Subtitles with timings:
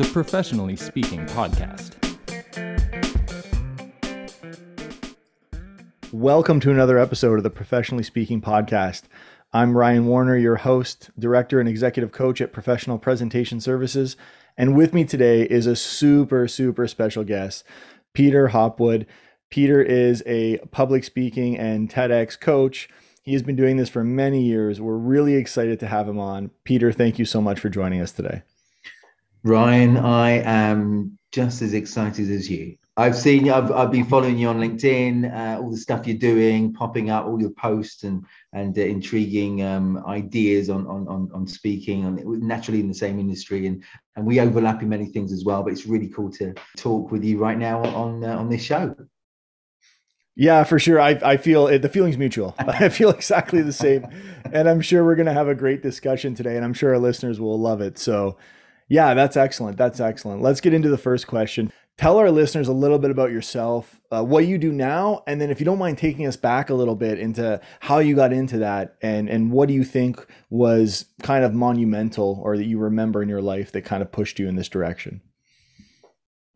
[0.00, 1.94] the Professionally Speaking podcast.
[6.10, 9.02] Welcome to another episode of the Professionally Speaking podcast.
[9.52, 14.16] I'm Ryan Warner, your host, director, and executive coach at Professional Presentation Services.
[14.56, 17.62] And with me today is a super, super special guest,
[18.14, 19.06] Peter Hopwood.
[19.50, 22.88] Peter is a public speaking and TEDx coach.
[23.22, 24.80] He has been doing this for many years.
[24.80, 26.52] We're really excited to have him on.
[26.64, 28.44] Peter, thank you so much for joining us today.
[29.42, 32.76] Ryan, I am just as excited as you.
[32.96, 36.74] I've seen, I've, I've been following you on LinkedIn, uh, all the stuff you're doing,
[36.74, 41.46] popping up, all your posts and and uh, intriguing um, ideas on, on on on
[41.46, 43.82] speaking, and naturally in the same industry, and
[44.16, 45.62] and we overlap in many things as well.
[45.62, 48.94] But it's really cool to talk with you right now on uh, on this show.
[50.36, 51.00] Yeah, for sure.
[51.00, 52.54] I, I feel it, the feeling's mutual.
[52.58, 54.06] I feel exactly the same.
[54.52, 56.56] And I'm sure we're going to have a great discussion today.
[56.56, 57.98] And I'm sure our listeners will love it.
[57.98, 58.38] So,
[58.90, 59.76] yeah, that's excellent.
[59.76, 60.42] That's excellent.
[60.42, 61.72] Let's get into the first question.
[61.96, 65.48] Tell our listeners a little bit about yourself, uh, what you do now, and then
[65.48, 68.58] if you don't mind taking us back a little bit into how you got into
[68.58, 73.22] that, and and what do you think was kind of monumental or that you remember
[73.22, 75.20] in your life that kind of pushed you in this direction.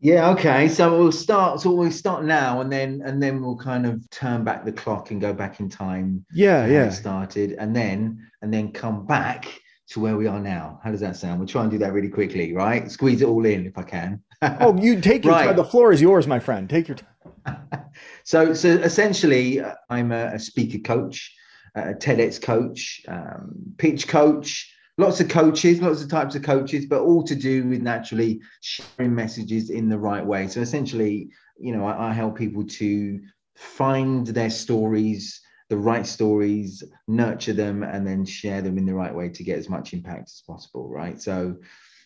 [0.01, 0.31] Yeah.
[0.31, 0.67] Okay.
[0.67, 1.61] So we'll start.
[1.61, 5.09] So we'll start now, and then and then we'll kind of turn back the clock
[5.11, 6.25] and go back in time.
[6.33, 6.65] Yeah.
[6.65, 6.89] Yeah.
[6.89, 10.79] Started, and then and then come back to where we are now.
[10.83, 11.39] How does that sound?
[11.39, 12.89] We'll try and do that really quickly, right?
[12.89, 14.21] Squeeze it all in if I can.
[14.41, 15.47] oh, you take your right.
[15.47, 15.55] time.
[15.55, 16.69] The floor is yours, my friend.
[16.69, 17.85] Take your time.
[18.23, 21.33] so, so essentially, uh, I'm a, a, speaker coach,
[21.75, 27.01] a TEDx coach, um, pitch coach, lots of coaches, lots of types of coaches, but
[27.01, 30.47] all to do with naturally sharing messages in the right way.
[30.47, 33.19] So essentially, you know, I, I help people to
[33.55, 39.13] find their stories, the right stories, nurture them, and then share them in the right
[39.13, 40.87] way to get as much impact as possible.
[40.87, 41.21] Right.
[41.21, 41.57] So,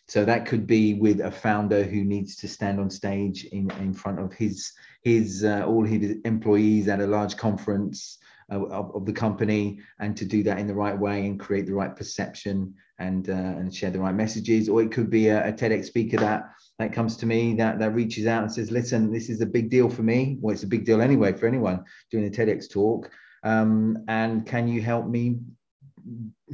[0.08, 3.94] so that could be with a founder who needs to stand on stage in, in
[3.94, 8.18] front of his his uh, all his employees at a large conference
[8.52, 11.68] uh, of, of, the company and to do that in the right way and create
[11.68, 15.48] the right perception and uh, and share the right messages or it could be a,
[15.48, 16.44] a TEDx speaker that
[16.80, 19.70] that comes to me that that reaches out and says listen this is a big
[19.70, 23.12] deal for me well it's a big deal anyway for anyone doing a TEDx talk
[23.44, 25.40] um, and can you help me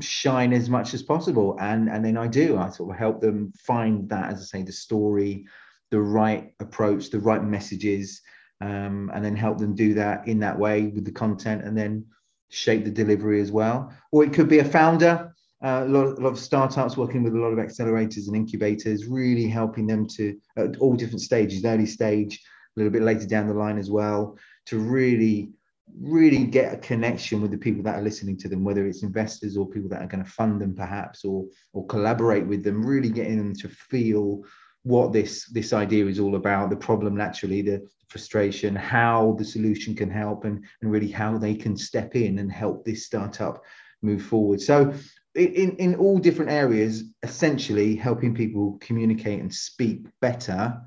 [0.01, 1.57] shine as much as possible?
[1.59, 2.57] And and then I do.
[2.57, 5.46] I sort of help them find that as I say the story
[5.91, 8.22] the right approach the right messages
[8.62, 12.06] um, and then help them do that in that way with the content and then
[12.50, 13.94] shape the delivery as well.
[14.12, 17.35] Or it could be a founder, uh, a, lot, a, lot, of startups working with
[17.35, 21.85] a lot of accelerators and incubators, really helping them to, at all different stages, early
[21.85, 22.41] stage,
[22.75, 25.52] a little bit later down the line as well, to really
[26.00, 29.56] really get a connection with the people that are listening to them whether it's investors
[29.56, 33.09] or people that are going to fund them perhaps or or collaborate with them really
[33.09, 34.44] getting them to feel
[34.84, 39.96] what this this idea is all about the problem naturally the frustration how the solution
[39.96, 43.63] can help and and really how they can step in and help this startup
[44.02, 44.62] move forward.
[44.62, 44.94] So
[45.34, 50.81] in in all different areas essentially helping people communicate and speak better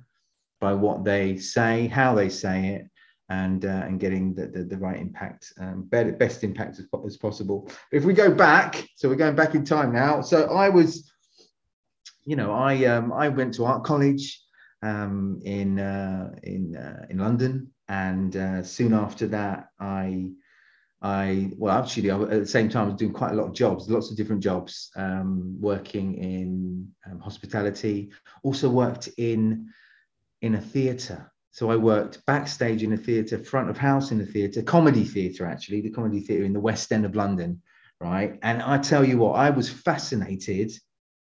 [0.61, 2.91] by what they say how they say it
[3.31, 7.17] and uh, and getting the, the, the right impact um, better, best impact as, as
[7.17, 11.11] possible if we go back so we're going back in time now so i was
[12.29, 14.39] you know, I um, I went to art college
[14.83, 20.33] um, in uh, in uh, in London, and uh, soon after that, I
[21.01, 23.55] I well actually I, at the same time I was doing quite a lot of
[23.55, 28.11] jobs, lots of different jobs, um, working in um, hospitality.
[28.43, 29.71] Also worked in
[30.43, 31.33] in a theatre.
[31.59, 35.45] So I worked backstage in a theatre, front of house in a theatre, comedy theatre
[35.45, 37.61] actually, the comedy theatre in the West End of London,
[38.01, 38.39] right?
[38.43, 40.71] And I tell you what, I was fascinated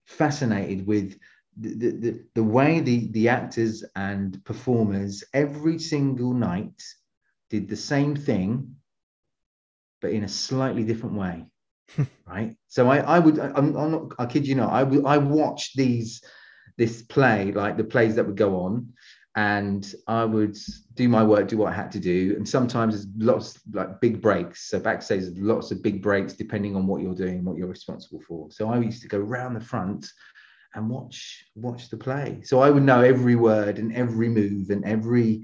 [0.05, 1.17] fascinated with
[1.55, 6.83] the, the, the way the, the actors and performers every single night
[7.49, 8.75] did the same thing,
[10.01, 11.45] but in a slightly different way.
[12.27, 12.53] right.
[12.67, 16.21] So I, I would, I'm, I'm not, I kid you not, I I watched these,
[16.77, 18.91] this play, like the plays that would go on,
[19.37, 20.57] and I would
[20.95, 22.33] do my work, do what I had to do.
[22.35, 24.67] And sometimes there's lots like big breaks.
[24.67, 28.19] So backstage, there's lots of big breaks depending on what you're doing, what you're responsible
[28.27, 28.49] for.
[28.49, 30.11] So I used to go round the front
[30.73, 32.41] and watch watch the play.
[32.43, 35.43] So I would know every word and every move and every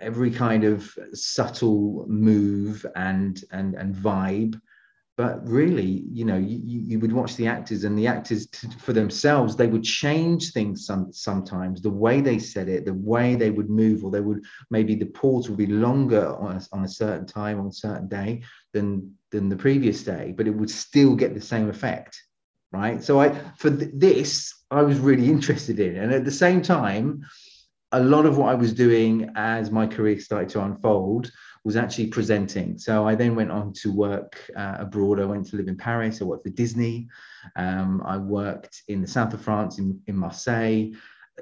[0.00, 4.58] every kind of subtle move and and and vibe
[5.16, 8.92] but really you know you, you would watch the actors and the actors t- for
[8.92, 13.50] themselves they would change things some, sometimes the way they said it the way they
[13.50, 16.88] would move or they would maybe the pause would be longer on a, on a
[16.88, 21.14] certain time on a certain day than than the previous day but it would still
[21.14, 22.20] get the same effect
[22.72, 25.96] right so i for th- this I was really interested in.
[25.96, 27.24] And at the same time,
[27.92, 31.30] a lot of what I was doing as my career started to unfold
[31.64, 32.78] was actually presenting.
[32.78, 35.18] So I then went on to work uh, abroad.
[35.18, 36.20] I went to live in Paris.
[36.20, 37.08] I worked for Disney.
[37.56, 40.92] Um, I worked in the south of France, in, in Marseille,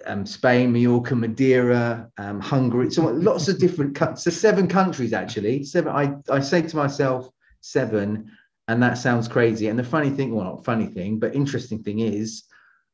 [0.07, 2.91] um, Spain, Mallorca, Madeira, um, Hungary.
[2.91, 4.23] So lots of different countries.
[4.23, 5.65] So seven countries actually.
[5.65, 5.93] Seven.
[5.93, 7.29] I, I say to myself,
[7.61, 8.31] seven,
[8.69, 9.69] and that sounds crazy.
[9.69, 12.45] And the funny thing, well, not funny thing, but interesting thing is,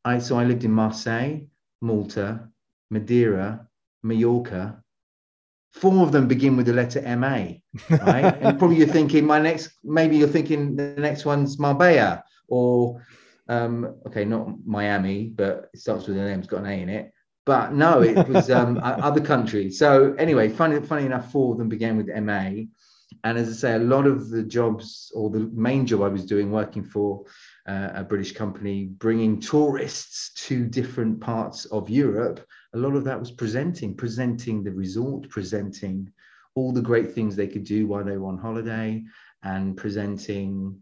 [0.05, 1.41] I so I lived in Marseille,
[1.83, 2.49] Malta,
[2.91, 3.69] Madeira,
[4.03, 4.83] Mallorca.
[5.81, 7.55] Four of them begin with the letter MA,
[7.89, 8.37] right?
[8.41, 13.05] and probably you're thinking my next, maybe you're thinking the next one's Marbella or
[13.49, 16.89] um, okay, not Miami, but it starts with an M, it's got an A in
[16.89, 17.13] it.
[17.47, 19.79] But no, it was um, other countries.
[19.79, 22.65] So anyway, funny, funny enough, four of them began with MA.
[23.25, 26.27] And as I say, a lot of the jobs or the main job I was
[26.27, 27.25] doing, working for
[27.67, 33.19] uh, a British company, bringing tourists to different parts of Europe, a lot of that
[33.19, 36.13] was presenting, presenting the resort, presenting
[36.55, 39.03] all the great things they could do while they were on holiday,
[39.43, 40.79] and presenting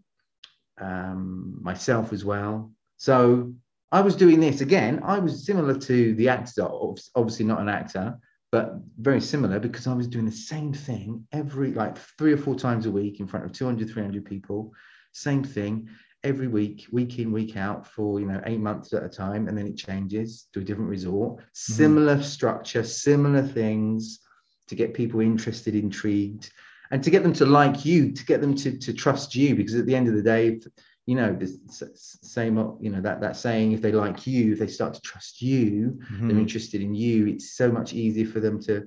[0.80, 2.72] um, myself as well.
[2.96, 3.52] So
[3.92, 5.00] I was doing this again.
[5.04, 6.66] I was similar to the actor,
[7.14, 8.18] obviously not an actor,
[8.50, 12.54] but very similar because I was doing the same thing every like three or four
[12.54, 14.72] times a week in front of 200, 300 people.
[15.12, 15.88] Same thing
[16.26, 19.56] every week, week in, week out for you know eight months at a time, and
[19.56, 21.37] then it changes to a different resort.
[21.37, 21.73] Mm-hmm.
[21.73, 24.20] Similar structure, similar things
[24.69, 26.50] to get people interested, intrigued
[26.90, 29.75] and to get them to like you to get them to, to trust you because
[29.75, 30.61] at the end of the day
[31.06, 31.49] you know the
[31.94, 35.40] same you know that that saying if they like you if they start to trust
[35.40, 36.28] you mm-hmm.
[36.28, 38.87] they're interested in you it's so much easier for them to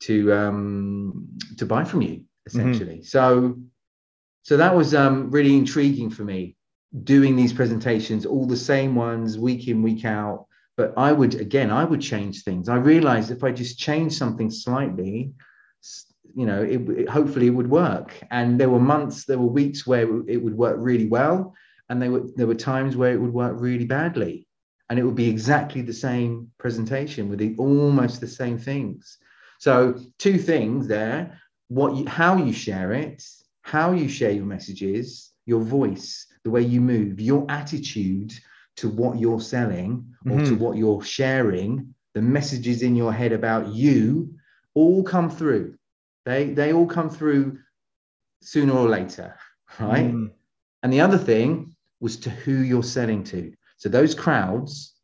[0.00, 3.02] to um to buy from you essentially mm-hmm.
[3.02, 3.56] so
[4.42, 6.55] so that was um really intriguing for me
[7.04, 10.46] doing these presentations all the same ones week in week out
[10.76, 14.50] but i would again i would change things i realized if i just change something
[14.50, 15.32] slightly
[16.36, 18.14] you know, it, it, hopefully it would work.
[18.30, 21.54] And there were months, there were weeks where it would work really well,
[21.88, 24.46] and there were there were times where it would work really badly,
[24.90, 29.16] and it would be exactly the same presentation with the, almost the same things.
[29.58, 33.22] So two things there: what you, how you share it,
[33.62, 38.32] how you share your messages, your voice, the way you move, your attitude
[38.76, 40.44] to what you're selling or mm-hmm.
[40.44, 44.34] to what you're sharing, the messages in your head about you
[44.74, 45.76] all come through
[46.26, 47.58] they they all come through
[48.42, 49.34] sooner or later,
[49.80, 50.12] right?
[50.12, 50.32] Mm.
[50.82, 53.54] And the other thing was to who you're selling to.
[53.78, 54.94] So those crowds,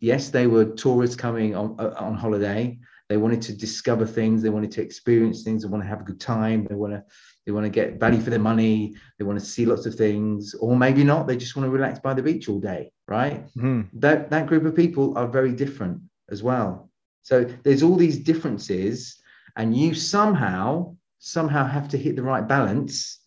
[0.00, 2.78] yes, they were tourists coming on uh, on holiday.
[3.08, 4.42] They wanted to discover things.
[4.42, 5.62] They wanted to experience things.
[5.62, 6.66] They want to have a good time.
[6.68, 7.04] They want to
[7.46, 8.94] they want to get value for their money.
[9.18, 11.26] They want to see lots of things, or maybe not.
[11.26, 13.44] They just want to relax by the beach all day, right?
[13.56, 13.88] Mm.
[13.94, 16.90] That that group of people are very different as well.
[17.22, 19.18] So there's all these differences
[19.56, 23.20] and you somehow somehow have to hit the right balance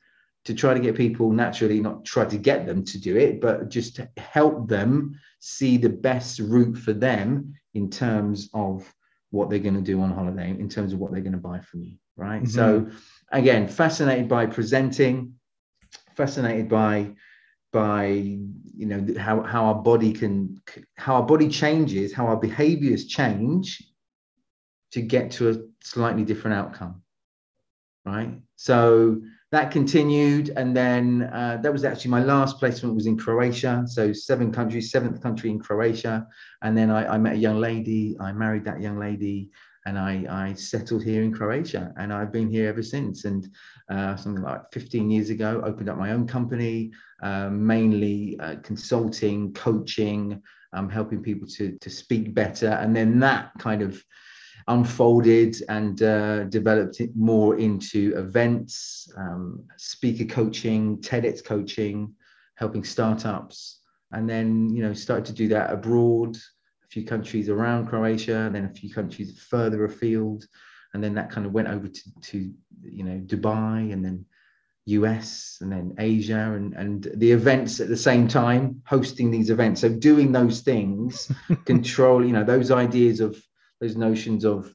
[0.46, 3.70] to try to get people naturally not try to get them to do it but
[3.70, 8.94] just to help them see the best route for them in terms of
[9.32, 11.60] what they're going to do on holiday in terms of what they're going to buy
[11.60, 12.50] from you right mm-hmm.
[12.50, 12.90] so
[13.32, 15.34] again fascinated by presenting
[16.16, 17.12] fascinated by
[17.74, 20.62] by you know how, how our body can
[20.96, 23.84] how our body changes how our behaviors change
[24.92, 27.02] to get to a slightly different outcome
[28.06, 33.18] right so that continued and then uh, that was actually my last placement was in
[33.18, 33.86] croatia.
[33.88, 36.28] So seven countries seventh country in croatia.
[36.62, 39.50] And then I, I, met a young lady i married that young lady
[39.86, 41.94] and I, I settled here in croatia.
[41.98, 43.24] And i've been here ever since.
[43.24, 43.48] And
[43.90, 46.92] uh, something like 15 years ago opened up my own company
[47.24, 50.42] uh, mainly uh, consulting coaching
[50.74, 52.68] um, helping people to, to speak better.
[52.68, 54.04] And then that kind of
[54.68, 62.14] unfolded and uh, developed it more into events, um, speaker coaching, TEDx coaching,
[62.56, 63.80] helping startups,
[64.12, 68.56] and then you know started to do that abroad, a few countries around Croatia, and
[68.56, 70.46] then a few countries further afield,
[70.94, 74.26] and then that kind of went over to, to you know Dubai, and then
[74.88, 79.82] US and then Asia and, and the events at the same time, hosting these events.
[79.82, 81.32] So doing those things,
[81.66, 83.38] control, you know, those ideas of
[83.80, 84.74] those notions of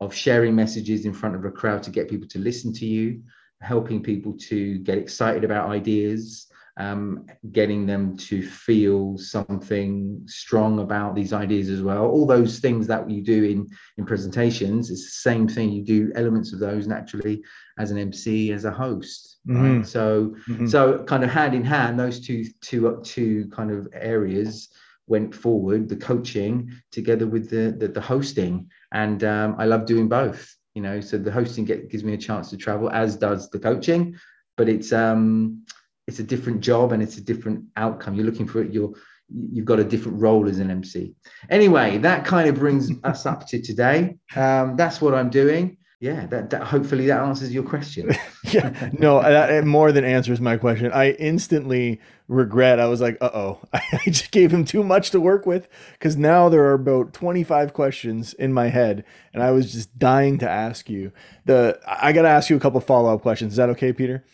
[0.00, 3.22] of sharing messages in front of a crowd to get people to listen to you,
[3.60, 11.14] helping people to get excited about ideas, um, getting them to feel something strong about
[11.14, 12.06] these ideas as well.
[12.06, 15.70] All those things that you do in in presentations is the same thing.
[15.70, 17.44] You do elements of those naturally
[17.78, 19.38] as an MC, as a host.
[19.46, 19.76] Mm-hmm.
[19.76, 19.86] Right?
[19.86, 20.66] So mm-hmm.
[20.66, 24.68] so kind of hand in hand, those two two two kind of areas
[25.06, 30.08] went forward, the coaching together with the the, the hosting, and um, I love doing
[30.08, 30.54] both.
[30.74, 33.60] You know, so the hosting get, gives me a chance to travel, as does the
[33.60, 34.16] coaching,
[34.56, 35.64] but it's um
[36.06, 38.14] it's a different job and it's a different outcome.
[38.14, 38.72] You're looking for it.
[38.72, 38.92] You're
[39.28, 41.14] you've got a different role as an MC.
[41.48, 44.16] Anyway, that kind of brings us up to today.
[44.36, 48.10] Um, that's what I'm doing yeah that, that hopefully that answers your question.
[48.52, 50.92] Yeah no uh, that more than answers my question.
[50.92, 53.58] I instantly regret i was like uh-oh.
[53.72, 57.72] I just gave him too much to work with because now there are about 25
[57.72, 61.10] questions in my head and i was just dying to ask you.
[61.46, 63.54] The i gotta ask you a couple follow-up questions.
[63.54, 64.24] Is that okay peter?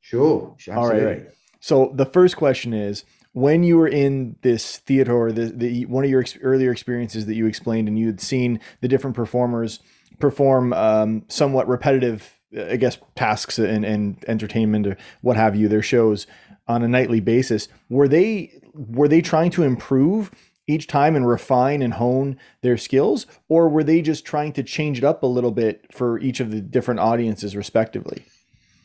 [0.00, 1.00] Sure absolutely.
[1.00, 1.22] all right
[1.60, 6.10] so the first question is when you were in this theater the, the one of
[6.10, 9.80] your ex- earlier experiences that you explained and you had seen the different performers
[10.18, 15.82] perform um, somewhat repetitive, I guess, tasks and, and entertainment or what have you, their
[15.82, 16.26] shows
[16.66, 17.68] on a nightly basis.
[17.88, 20.30] Were they were they trying to improve
[20.68, 24.98] each time and refine and hone their skills, or were they just trying to change
[24.98, 28.24] it up a little bit for each of the different audiences, respectively?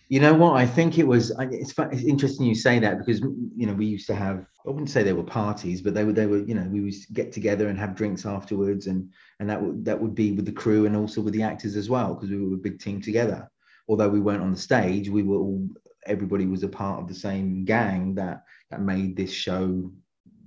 [0.10, 0.54] You know what?
[0.54, 1.32] I think it was.
[1.40, 4.46] It's, it's interesting you say that because you know we used to have.
[4.66, 6.12] I wouldn't say they were parties, but they were.
[6.12, 6.40] They were.
[6.40, 10.00] You know, we would get together and have drinks afterwards, and and that would that
[10.00, 12.56] would be with the crew and also with the actors as well because we were
[12.56, 13.50] a big team together.
[13.88, 15.68] Although we weren't on the stage, we were all.
[16.06, 19.92] Everybody was a part of the same gang that that made this show.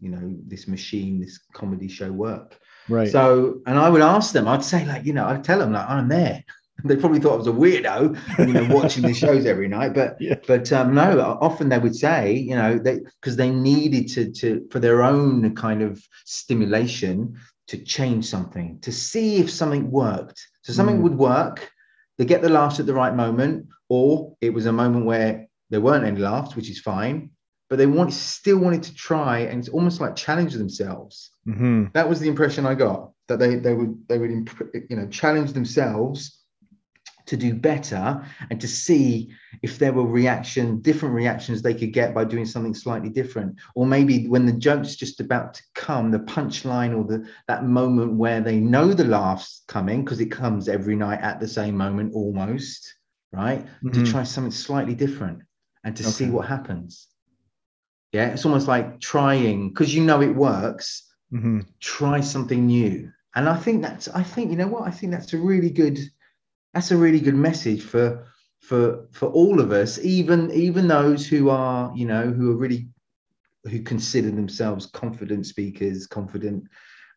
[0.03, 2.59] You know, this machine, this comedy show work.
[2.89, 3.09] Right.
[3.09, 4.47] So, and I would ask them.
[4.47, 6.45] I'd say like, you know, I'd tell them like, I'm there
[6.85, 9.95] they probably thought I was a weirdo, you know, watching the shows every night.
[9.95, 10.37] But yeah.
[10.47, 14.67] but um, no, often they would say, you know, they because they needed to to
[14.71, 20.45] for their own kind of stimulation to change something to see if something worked.
[20.63, 21.03] So something mm.
[21.03, 21.71] would work.
[22.19, 25.81] They get the laughs at the right moment, or it was a moment where there
[25.81, 27.31] weren't any laughs, which is fine.
[27.69, 31.31] But they want still wanted to try, and it's almost like challenge themselves.
[31.49, 31.87] Mm-hmm.
[31.95, 34.49] That was the impression I got that they they would they would
[34.89, 36.46] you know challenge themselves
[37.27, 39.31] to do better and to see
[39.63, 43.87] if there were reaction different reactions they could get by doing something slightly different or
[43.87, 48.41] maybe when the joke's just about to come the punchline or the that moment where
[48.41, 52.95] they know the laughs coming because it comes every night at the same moment almost
[53.33, 53.93] right mm-hmm.
[53.93, 55.41] to try something slightly different
[55.85, 56.13] and to okay.
[56.13, 57.09] see what happens
[58.13, 61.61] yeah it's almost like trying because you know it works mm-hmm.
[61.81, 65.33] try something new and i think that's i think you know what i think that's
[65.33, 65.99] a really good
[66.77, 68.27] that's a really good message for
[68.61, 72.87] for for all of us even even those who are you know who are really
[73.65, 76.65] who consider themselves confident speakers confident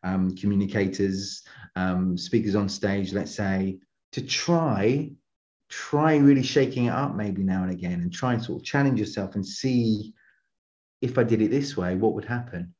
[0.02, 1.42] um, communicators
[1.76, 3.78] um, speakers on stage let's say
[4.12, 5.10] to try
[5.68, 8.98] try really shaking it up maybe now and again and try and sort of challenge
[8.98, 10.14] yourself and see
[11.02, 12.74] if i did it this way what would happen?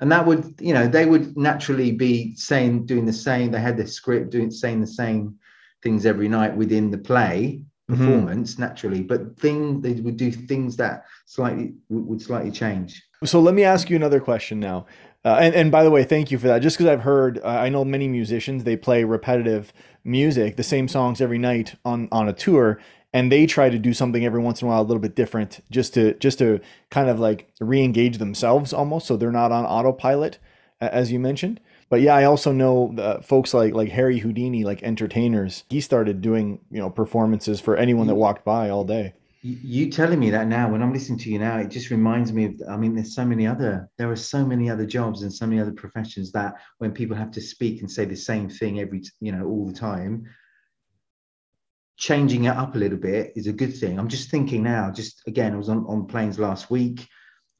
[0.00, 3.52] And that would you know they would naturally be saying doing the same.
[3.52, 5.38] They had their script doing saying the same
[5.84, 8.04] things every night within the play mm-hmm.
[8.04, 8.62] performance mm-hmm.
[8.62, 13.00] naturally, but thing they would do things that slightly would slightly change.
[13.24, 14.86] So let me ask you another question now.
[15.24, 16.58] Uh, and, and by the way, thank you for that.
[16.58, 19.72] Just because I've heard, uh, I know many musicians, they play repetitive
[20.04, 22.78] music, the same songs every night on, on a tour,
[23.14, 25.60] and they try to do something every once in a while a little bit different
[25.70, 26.60] just to just to
[26.90, 30.38] kind of like re-engage themselves almost so they're not on autopilot
[30.80, 31.60] as you mentioned
[31.94, 35.62] but yeah, I also know uh, folks like like Harry Houdini, like entertainers.
[35.70, 39.14] He started doing you know performances for anyone that walked by all day.
[39.42, 42.46] You telling me that now, when I'm listening to you now, it just reminds me
[42.46, 42.54] of.
[42.68, 43.88] I mean, there's so many other.
[43.96, 47.30] There are so many other jobs and so many other professions that when people have
[47.30, 50.24] to speak and say the same thing every, you know, all the time,
[51.96, 54.00] changing it up a little bit is a good thing.
[54.00, 54.90] I'm just thinking now.
[54.90, 57.06] Just again, I was on on planes last week,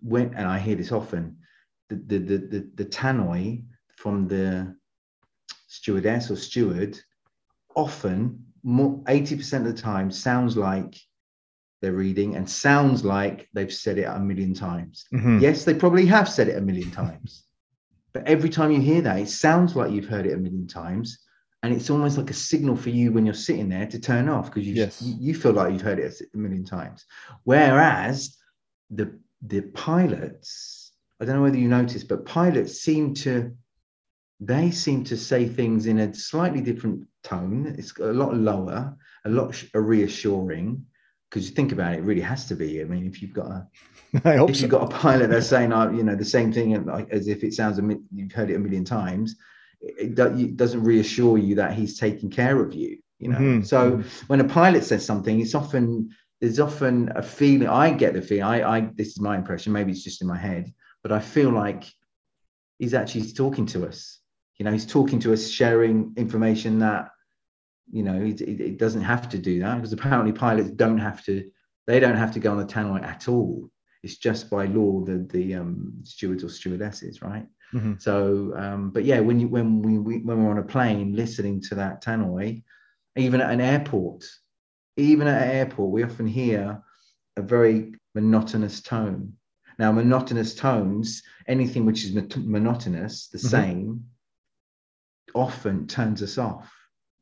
[0.02, 1.36] when and I hear this often.
[1.88, 3.62] The the the the, the tannoy
[4.04, 4.76] from the
[5.66, 7.00] stewardess or steward
[7.74, 10.94] often more 80% of the time sounds like
[11.80, 15.06] they're reading and sounds like they've said it a million times.
[15.14, 15.38] Mm-hmm.
[15.38, 17.44] Yes, they probably have said it a million times.
[18.12, 21.18] But every time you hear that, it sounds like you've heard it a million times.
[21.62, 24.50] And it's almost like a signal for you when you're sitting there to turn off
[24.50, 25.00] because you, yes.
[25.00, 27.06] you feel like you've heard it a million times.
[27.44, 28.36] Whereas
[28.90, 33.56] the the pilots, I don't know whether you noticed, but pilots seem to
[34.46, 37.74] they seem to say things in a slightly different tone.
[37.78, 40.84] It's a lot lower, a lot reassuring.
[41.30, 42.80] Because you think about it, it really has to be.
[42.80, 43.66] I mean, if you've got a,
[44.24, 44.62] I hope if so.
[44.62, 47.42] you've got a pilot that's saying, uh, you know, the same thing and as if
[47.42, 49.34] it sounds, a, you've heard it a million times,
[49.80, 52.98] it, it doesn't reassure you that he's taking care of you.
[53.18, 53.62] You know, mm-hmm.
[53.62, 56.10] so when a pilot says something, it's often
[56.40, 57.68] there's often a feeling.
[57.68, 58.44] I get the feeling.
[58.44, 59.72] I, I this is my impression.
[59.72, 60.72] Maybe it's just in my head,
[61.02, 61.84] but I feel like
[62.78, 64.20] he's actually talking to us.
[64.58, 67.10] You know, he's talking to us, sharing information that,
[67.90, 71.50] you know, it, it doesn't have to do that because apparently pilots don't have to,
[71.86, 73.68] they don't have to go on the tannoy at all.
[74.02, 77.46] It's just by law the the um, stewards or stewardesses, right?
[77.72, 77.94] Mm-hmm.
[77.98, 81.60] So, um, but yeah, when you when we, we when we're on a plane listening
[81.62, 82.62] to that tannoy,
[83.16, 84.24] even at an airport,
[84.96, 86.82] even at an airport, we often hear
[87.36, 89.32] a very monotonous tone.
[89.78, 93.48] Now, monotonous tones, anything which is monotonous, the mm-hmm.
[93.48, 94.04] same,
[95.34, 96.72] often turns us off.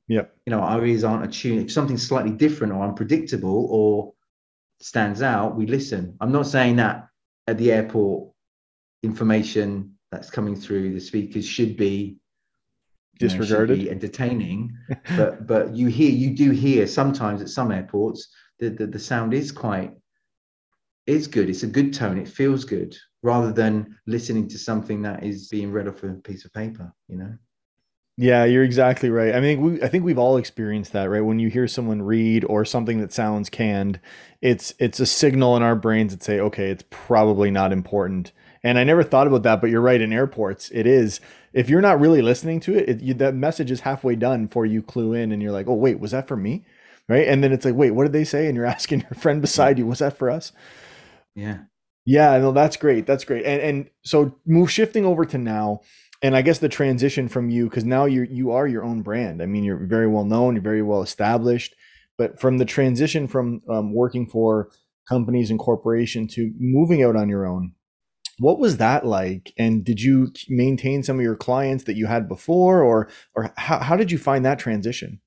[0.08, 0.22] Yeah.
[0.46, 1.60] You know, our ears aren't attuned.
[1.62, 4.12] If something's slightly different or unpredictable or
[4.80, 6.16] stands out, we listen.
[6.20, 7.08] I'm not saying that
[7.46, 8.30] at the airport,
[9.02, 12.18] information that's coming through the speakers should be
[13.18, 14.76] disregarded, know, be entertaining.
[15.16, 18.28] but but you hear, you do hear sometimes at some airports
[18.58, 19.92] the, the the sound is quite
[21.06, 21.48] is good.
[21.48, 22.18] It's a good tone.
[22.18, 26.44] It feels good rather than listening to something that is being read off a piece
[26.44, 26.92] of paper.
[27.08, 27.34] You know.
[28.18, 29.34] Yeah, you're exactly right.
[29.34, 31.22] I mean, we, I think we've all experienced that, right?
[31.22, 34.00] When you hear someone read or something that sounds canned,
[34.42, 38.32] it's it's a signal in our brains that say, okay, it's probably not important.
[38.62, 40.00] And I never thought about that, but you're right.
[40.00, 41.20] In airports, it is.
[41.54, 44.66] If you're not really listening to it, it you, that message is halfway done before
[44.66, 46.64] you clue in, and you're like, oh wait, was that for me?
[47.08, 47.26] Right?
[47.26, 48.46] And then it's like, wait, what did they say?
[48.46, 50.52] And you're asking your friend beside you, was that for us?
[51.34, 51.58] Yeah.
[52.04, 53.06] Yeah, no, that's great.
[53.06, 53.44] That's great.
[53.44, 55.82] And and so move shifting over to now
[56.22, 59.42] and I guess the transition from you, because now you you are your own brand.
[59.42, 61.74] I mean, you're very well known, you're very well established.
[62.16, 64.70] But from the transition from um, working for
[65.08, 67.72] companies and corporation to moving out on your own,
[68.38, 69.52] what was that like?
[69.58, 73.80] And did you maintain some of your clients that you had before, or or how,
[73.80, 75.20] how did you find that transition?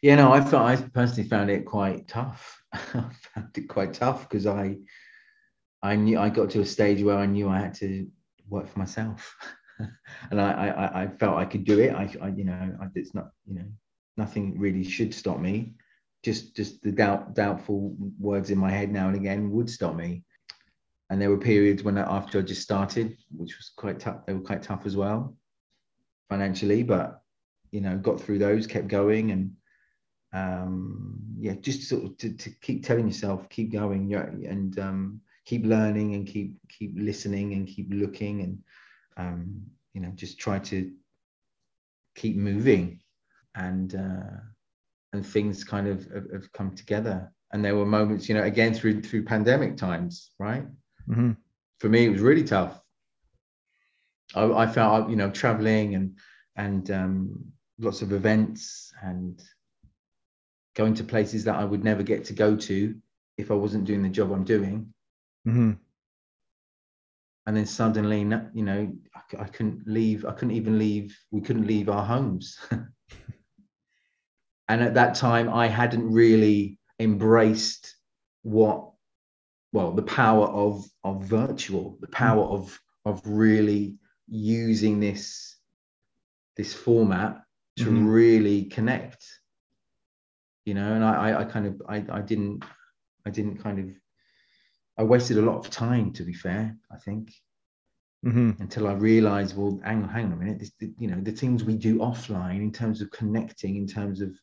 [0.00, 2.62] Yeah, no, I felt I personally found it quite tough.
[2.72, 2.80] I
[3.34, 4.78] found it quite tough because I
[5.82, 8.08] I knew I got to a stage where I knew I had to
[8.48, 9.34] work for myself.
[10.30, 11.94] and I, I, I felt I could do it.
[11.94, 13.66] I, I you know, I, it's not, you know,
[14.16, 15.74] nothing really should stop me.
[16.22, 20.22] Just, just the doubt, doubtful words in my head now and again would stop me.
[21.10, 24.24] And there were periods when after I just started, which was quite tough.
[24.26, 25.36] They were quite tough as well,
[26.30, 27.20] financially, but
[27.70, 29.52] you know, got through those, kept going, and
[30.32, 35.66] um, yeah, just sort of to, to keep telling yourself, keep going, and um, keep
[35.66, 38.58] learning and keep keep listening and keep looking and
[39.16, 39.62] um,
[39.94, 40.90] you know just try to
[42.14, 43.00] keep moving
[43.54, 44.38] and uh,
[45.12, 48.74] and things kind of have, have, come together and there were moments you know again
[48.74, 50.66] through through pandemic times right
[51.08, 51.32] mm-hmm.
[51.78, 52.80] for me it was really tough
[54.34, 56.18] I, I felt you know traveling and
[56.56, 57.44] and um,
[57.78, 59.42] lots of events and
[60.74, 62.94] going to places that I would never get to go to
[63.38, 64.92] if I wasn't doing the job I'm doing.
[65.46, 65.72] Mm-hmm
[67.46, 71.66] and then suddenly you know I, I, couldn't leave i couldn't even leave we couldn't
[71.66, 72.58] leave our homes.
[74.68, 77.94] And at that time i hadn't really embraced
[78.42, 78.90] what
[79.72, 83.96] well the power of of virtual the power of of really
[84.28, 85.56] using this
[86.56, 87.42] this format
[87.76, 88.06] to mm-hmm.
[88.06, 89.26] really connect
[90.64, 90.94] you know?
[90.94, 92.64] And I, I kind of I, I didn't
[93.26, 93.86] i didn't kind of
[94.98, 96.76] I wasted a lot of time, to be fair.
[96.90, 97.32] I think
[98.24, 98.60] mm-hmm.
[98.60, 100.58] until I realised, well, hang on, hang on a minute.
[100.58, 104.34] This, you know, the things we do offline in terms of connecting, in terms of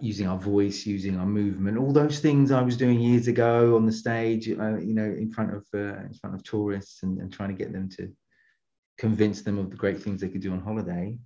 [0.00, 3.86] using our voice, using our movement, all those things I was doing years ago on
[3.86, 7.32] the stage, uh, you know, in front of uh, in front of tourists and, and
[7.32, 8.12] trying to get them to
[8.98, 11.18] convince them of the great things they could do on holiday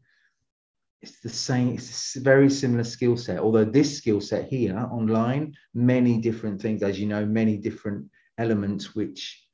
[1.01, 5.55] it's the same it's a very similar skill set although this skill set here online
[5.75, 8.05] many different things as you know many different
[8.39, 9.49] elements which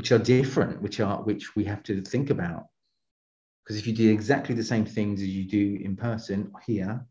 [0.00, 2.64] which are different which are which we have to think about.
[3.62, 7.04] Because if you do exactly the same things as you do in person here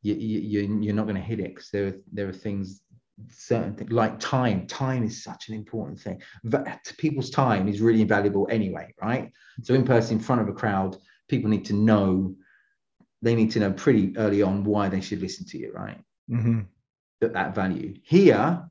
[0.00, 2.80] you, you, you're not going to hit it because there, there are things
[3.28, 6.20] certain things like time time is such an important thing.
[6.96, 9.30] People's time is really invaluable anyway right?
[9.62, 10.96] So in person in front of a crowd
[11.28, 12.34] people need to know
[13.22, 16.00] they need to know pretty early on why they should listen to you, right?
[16.30, 16.60] Mm-hmm.
[17.20, 17.94] That that value.
[18.02, 18.68] Here,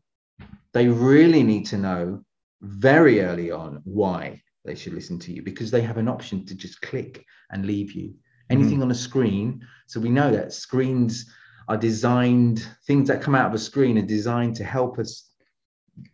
[0.74, 2.24] they really need to know
[2.62, 6.56] very early on why they should listen to you because they have an option to
[6.56, 8.14] just click and leave you.
[8.50, 8.84] Anything mm-hmm.
[8.84, 9.66] on a screen.
[9.88, 11.32] So we know that screens
[11.68, 15.30] are designed, things that come out of a screen are designed to help us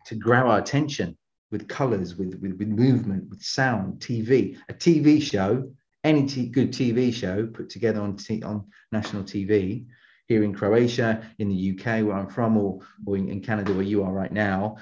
[0.06, 1.16] to grab our attention
[1.50, 4.56] with colors, with, with, with movement, with sound, TV.
[4.68, 5.68] A TV show
[6.08, 9.86] any t- good TV show put together on t- on national TV
[10.26, 13.82] here in Croatia, in the UK, where I'm from, or, or in, in Canada, where
[13.82, 14.76] you are right now,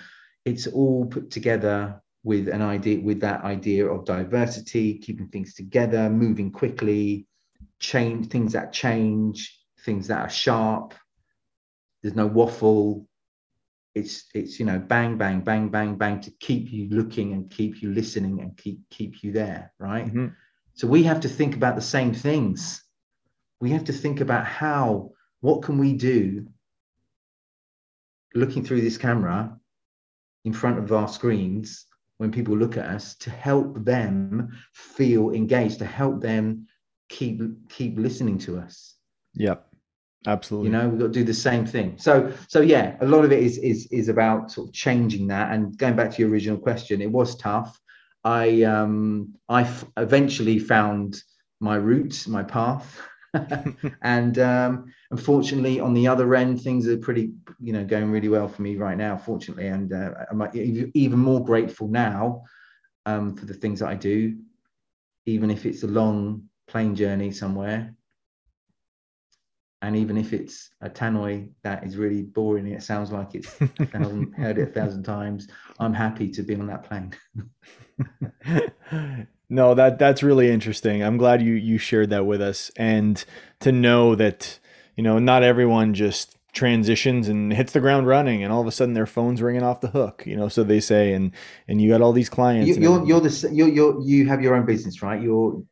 [0.44, 6.10] it's all put together with an idea with that idea of diversity keeping things together
[6.10, 7.24] moving quickly
[7.78, 10.94] change things that change things that are sharp.
[12.02, 13.06] There's no waffle.
[13.94, 17.80] It's it's you know bang bang bang bang bang to keep you looking and keep
[17.80, 20.06] you listening and keep keep you there right?
[20.06, 20.26] Mm-hmm.
[20.76, 22.84] So we have to think about the same things.
[23.60, 25.10] We have to think about how
[25.40, 26.46] what can we do
[28.34, 29.58] looking through this camera
[30.44, 31.86] in front of our screens
[32.18, 36.66] when people look at us to help them feel engaged to help them
[37.08, 38.96] keep keep listening to us.
[39.34, 39.66] Yep.
[40.26, 40.68] Absolutely.
[40.68, 41.96] You know we've got to do the same thing.
[41.96, 45.52] So so yeah a lot of it is is is about sort of changing that.
[45.52, 47.80] And going back to your original question it was tough
[48.26, 51.22] i um i f- eventually found
[51.60, 53.00] my route my path
[54.02, 58.48] and um, unfortunately, on the other end, things are pretty, you know, going really well
[58.48, 59.16] for me right now.
[59.16, 60.42] Fortunately, and uh, I'm
[60.94, 62.44] even more grateful now
[63.04, 64.36] um, for the things that I do,
[65.26, 67.94] even if it's a long plane journey somewhere,
[69.86, 73.86] and even if it's a tannoy that is really boring, it sounds like it's a
[73.86, 75.46] thousand, heard it a thousand times.
[75.78, 77.14] I'm happy to be on that plane.
[79.48, 81.04] no, that that's really interesting.
[81.04, 83.24] I'm glad you you shared that with us, and
[83.60, 84.58] to know that
[84.96, 88.72] you know not everyone just transitions and hits the ground running and all of a
[88.72, 91.32] sudden their phone's ringing off the hook you know so they say and
[91.68, 94.54] and you got all these clients you, are you're the you're, you're you have your
[94.54, 95.62] own business right you're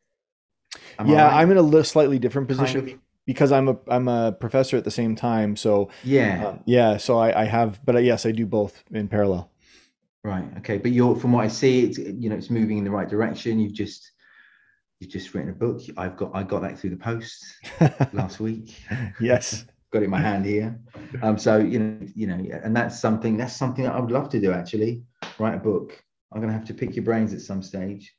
[1.03, 1.41] yeah right?
[1.41, 2.99] i'm in a slightly different position kind of.
[3.25, 7.17] Because i'm a i'm a professor at the same time so yeah uh, yeah so
[7.17, 9.51] I, I have but uh, yes i do both in parallel
[10.25, 10.45] Right.
[10.57, 10.79] Okay.
[10.79, 13.59] But you're from what I see, it's you know it's moving in the right direction.
[13.59, 14.11] You've just
[14.99, 15.81] you've just written a book.
[15.97, 17.45] I've got I got that through the post
[18.11, 18.75] last week.
[19.21, 19.65] Yes.
[19.93, 20.79] got it in my hand here.
[21.21, 21.37] Um.
[21.37, 24.41] So you know you know and that's something that's something that I would love to
[24.41, 25.03] do actually.
[25.37, 26.03] Write a book.
[26.33, 28.11] I'm gonna have to pick your brains at some stage.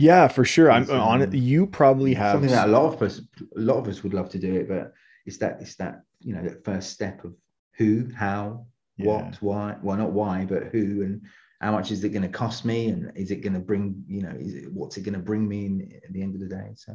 [0.00, 0.70] Yeah, for sure.
[0.70, 1.34] I'm um, on it.
[1.34, 3.20] You probably have something that a lot of us
[3.56, 4.94] a lot of us would love to do it, but
[5.26, 7.34] it's that it's that you know that first step of
[7.76, 9.06] who, how, yeah.
[9.06, 11.22] what, why, well, not why, but who, and
[11.60, 14.22] how much is it going to cost me, and is it going to bring, you
[14.22, 16.48] know, is it, what's it going to bring me in, at the end of the
[16.48, 16.70] day?
[16.76, 16.94] So,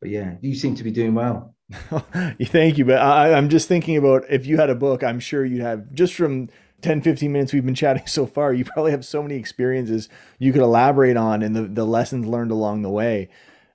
[0.00, 1.54] but yeah, you seem to be doing well.
[2.42, 5.44] Thank you, but I, I'm just thinking about if you had a book, I'm sure
[5.44, 6.48] you'd have just from
[6.84, 10.52] 10 15 minutes we've been chatting so far you probably have so many experiences you
[10.52, 13.28] could elaborate on and the, the lessons learned along the way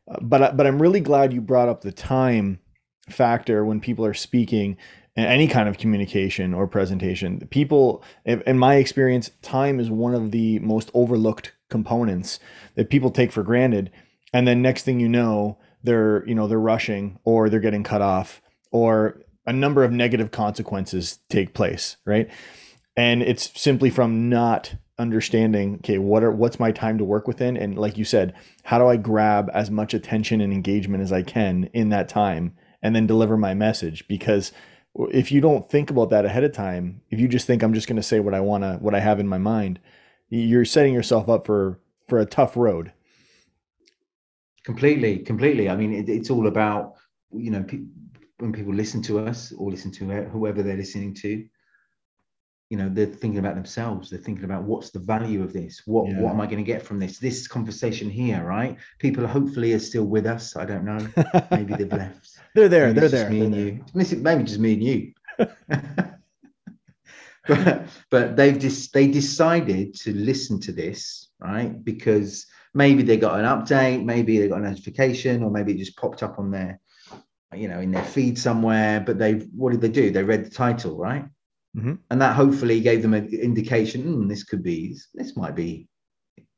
[0.10, 2.60] uh, but but i'm really glad you brought up the time
[3.10, 4.78] factor when people are speaking
[5.26, 7.46] any kind of communication or presentation.
[7.50, 12.40] People, in my experience, time is one of the most overlooked components
[12.76, 13.92] that people take for granted.
[14.34, 18.02] And then next thing you know, they're you know they're rushing or they're getting cut
[18.02, 18.42] off
[18.72, 22.30] or a number of negative consequences take place, right?
[23.00, 27.56] And it's simply from not understanding okay what are what's my time to work within
[27.56, 28.34] and like you said
[28.64, 32.54] how do i grab as much attention and engagement as i can in that time
[32.82, 34.52] and then deliver my message because
[34.96, 37.88] if you don't think about that ahead of time, if you just think I'm just
[37.88, 39.80] going to say what I want to, what I have in my mind,
[40.30, 42.92] you're setting yourself up for for a tough road.
[44.64, 45.70] Completely, completely.
[45.70, 46.96] I mean, it, it's all about
[47.32, 47.86] you know pe-
[48.40, 51.46] when people listen to us or listen to whoever they're listening to.
[52.70, 54.10] You know, they're thinking about themselves.
[54.10, 55.82] They're thinking about what's the value of this.
[55.86, 56.20] What yeah.
[56.20, 57.18] what am I going to get from this?
[57.18, 58.78] This conversation here, right?
[59.00, 60.56] People hopefully are still with us.
[60.56, 61.08] I don't know.
[61.50, 62.30] Maybe they've left.
[62.54, 62.88] They're there.
[62.88, 63.30] Maybe they're there.
[63.30, 64.06] Me they're and there.
[64.06, 64.18] you.
[64.22, 65.14] Maybe just me and you.
[67.48, 73.40] but but they've just they decided to listen to this right because maybe they got
[73.40, 76.80] an update, maybe they got a notification, or maybe it just popped up on their
[77.54, 79.00] you know in their feed somewhere.
[79.00, 80.12] But they what did they do?
[80.12, 81.26] They read the title right.
[81.78, 81.96] Mm-hmm.
[82.10, 84.04] And that hopefully gave them an indication.
[84.04, 85.88] Mm, this could be, this might be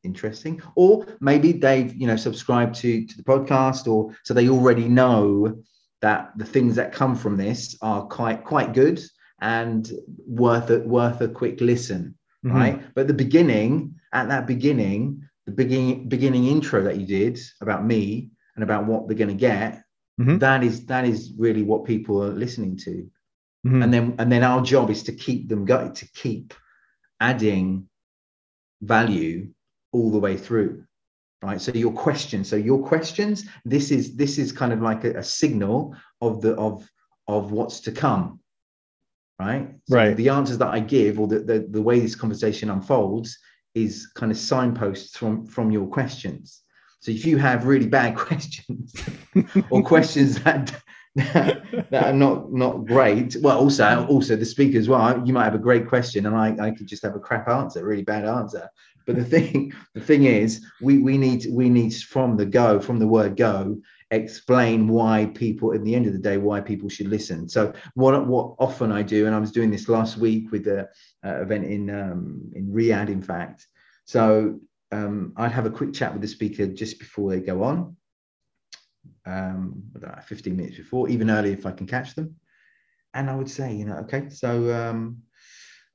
[0.04, 4.88] interesting or maybe they've you know subscribed to to the podcast or so they already
[4.88, 5.56] know
[6.02, 9.00] that the things that come from this are quite quite good
[9.42, 9.92] and
[10.28, 12.56] worth a worth a quick listen mm-hmm.
[12.56, 17.86] right but the beginning at that beginning the beginning beginning intro that you did about
[17.86, 19.84] me and about what they're going to get
[20.20, 20.38] mm-hmm.
[20.40, 23.08] that is that is really what people are listening to
[23.66, 23.82] mm-hmm.
[23.82, 26.54] and then and then our job is to keep them going to keep
[27.20, 27.88] adding
[28.82, 29.50] value
[29.92, 30.84] all the way through
[31.44, 31.60] right?
[31.60, 35.24] So your questions so your questions this is this is kind of like a, a
[35.24, 36.88] signal of the of
[37.28, 38.40] of what's to come
[39.40, 39.74] right?
[39.88, 40.16] So right.
[40.16, 43.38] the answers that i give or the, the the way this conversation unfolds
[43.74, 46.62] is kind of signposts from from your questions.
[47.00, 48.94] So if you have really bad questions
[49.70, 50.76] or questions that
[51.16, 53.36] that are not not great.
[53.42, 55.26] Well, also also the speaker as well.
[55.26, 57.84] You might have a great question, and I, I could just have a crap answer,
[57.84, 58.70] really bad answer.
[59.06, 63.00] but the thing the thing is we we need we need from the go from
[63.00, 63.78] the word go
[64.12, 68.28] explain why people at the end of the day why people should listen so what
[68.28, 70.88] what often i do and i was doing this last week with the
[71.24, 73.68] event in um, in riyadh in fact
[74.06, 74.60] so
[74.92, 77.96] um, i'd have a quick chat with the speaker just before they go on
[79.26, 79.84] um,
[80.26, 82.36] 15 minutes before even early if i can catch them
[83.14, 85.18] and i would say you know okay so um,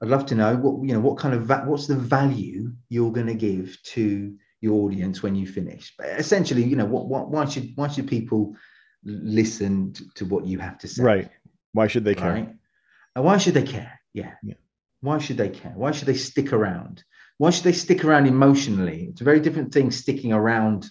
[0.02, 3.12] i'd love to know what you know what kind of va- what's the value you're
[3.12, 5.94] going to give to your audience when you finish.
[5.96, 8.54] But essentially, you know, what, what why should why should people
[9.04, 11.02] listen to, to what you have to say?
[11.02, 11.30] Right.
[11.72, 12.32] Why should they care?
[12.32, 12.54] Right?
[13.14, 14.00] And why should they care?
[14.14, 14.32] Yeah.
[14.42, 14.54] yeah.
[15.00, 15.72] Why should they care?
[15.74, 17.04] Why should they stick around?
[17.38, 19.08] Why should they stick around emotionally?
[19.10, 20.86] It's a very different thing sticking around,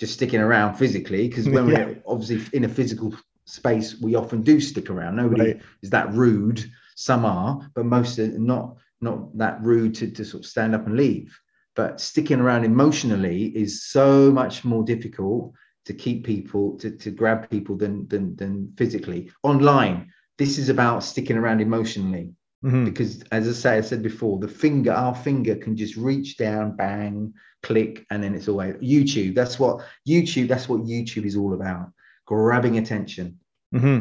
[0.00, 1.84] just sticking around physically, because when yeah.
[1.84, 5.14] we're obviously in a physical space, we often do stick around.
[5.14, 5.62] Nobody right.
[5.82, 6.68] is that rude.
[6.96, 10.86] Some are, but most are not not that rude to, to sort of stand up
[10.86, 11.38] and leave
[11.76, 15.52] but sticking around emotionally is so much more difficult
[15.84, 21.04] to keep people to, to grab people than, than than physically online this is about
[21.04, 22.32] sticking around emotionally
[22.64, 22.84] mm-hmm.
[22.84, 26.76] because as i say i said before the finger our finger can just reach down
[26.76, 31.54] bang click and then it's away youtube that's what youtube that's what youtube is all
[31.54, 31.90] about
[32.26, 33.38] grabbing attention
[33.74, 34.00] mm-hmm.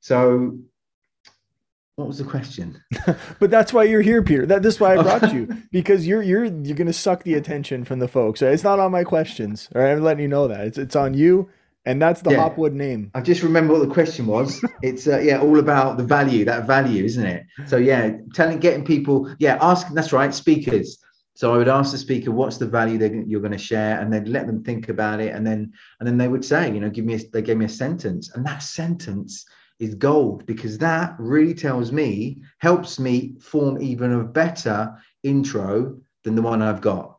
[0.00, 0.58] so
[1.98, 2.80] what was the question?
[3.40, 4.46] but that's why you're here, Peter.
[4.46, 7.84] That this is why I brought you because you're you're you're gonna suck the attention
[7.84, 8.40] from the folks.
[8.40, 9.68] It's not on my questions.
[9.74, 11.50] All right, I'm letting you know that it's it's on you,
[11.88, 12.42] and that's the yeah.
[12.42, 13.10] Hopwood name.
[13.14, 14.62] I just remember what the question was.
[14.82, 17.46] it's uh, yeah, all about the value, that value, isn't it?
[17.66, 19.94] So yeah, telling, getting people, yeah, asking.
[19.94, 20.98] That's right, speakers.
[21.34, 24.12] So I would ask the speaker, "What's the value that you're going to share?" and
[24.12, 26.90] then let them think about it, and then and then they would say, you know,
[26.90, 27.14] give me.
[27.14, 29.46] A, they gave me a sentence, and that sentence
[29.78, 36.34] is gold because that really tells me, helps me form even a better intro than
[36.34, 37.16] the one I've got.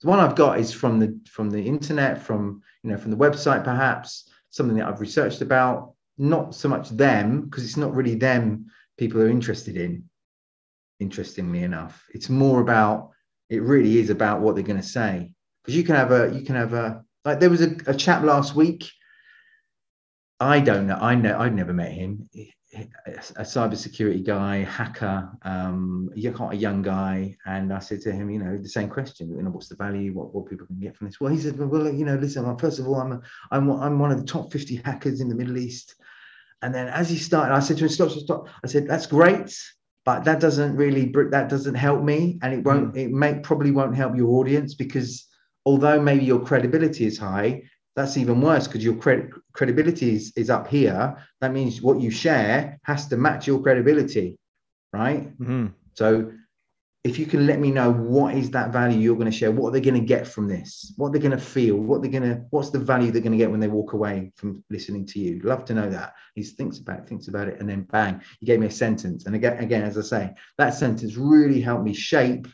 [0.00, 3.16] The one I've got is from the from the internet, from you know, from the
[3.16, 5.94] website, perhaps something that I've researched about.
[6.18, 10.04] Not so much them because it's not really them people are interested in.
[11.00, 13.10] Interestingly enough, it's more about.
[13.50, 16.44] It really is about what they're going to say because you can have a you
[16.44, 18.90] can have a like there was a, a chap last week
[20.38, 20.98] I don't know.
[21.00, 21.38] I know.
[21.38, 22.28] I've never met him.
[23.36, 28.56] A cybersecurity guy, hacker, um, a young guy, and I said to him, you know,
[28.56, 29.30] the same question.
[29.30, 30.12] You know, what's the value?
[30.12, 31.20] What what people can get from this?
[31.20, 32.56] Well, he said, well, you know, listen.
[32.58, 35.34] First of all, I'm a, I'm I'm one of the top 50 hackers in the
[35.34, 35.94] Middle East.
[36.62, 38.48] And then as he started, I said to him, stop, stop, stop.
[38.64, 39.56] I said, that's great,
[40.04, 42.94] but that doesn't really that doesn't help me, and it won't.
[42.94, 42.98] Mm.
[42.98, 45.26] It may probably won't help your audience because
[45.64, 47.62] although maybe your credibility is high,
[47.96, 51.16] that's even worse because your cred- credibility is, is up here.
[51.40, 54.38] That means what you share has to match your credibility,
[54.92, 55.26] right?
[55.38, 55.68] Mm-hmm.
[55.94, 56.30] So
[57.04, 59.68] if you can let me know what is that value you're going to share, what
[59.68, 60.92] are they going to get from this?
[60.96, 61.76] What they're going to feel?
[61.76, 64.32] What they're going to, what's the value they're going to get when they walk away
[64.36, 65.40] from listening to you?
[65.40, 66.14] Love to know that.
[66.34, 69.24] He thinks about it, thinks about it, and then bang, he gave me a sentence.
[69.24, 72.46] And again, again, as I say, that sentence really helped me shape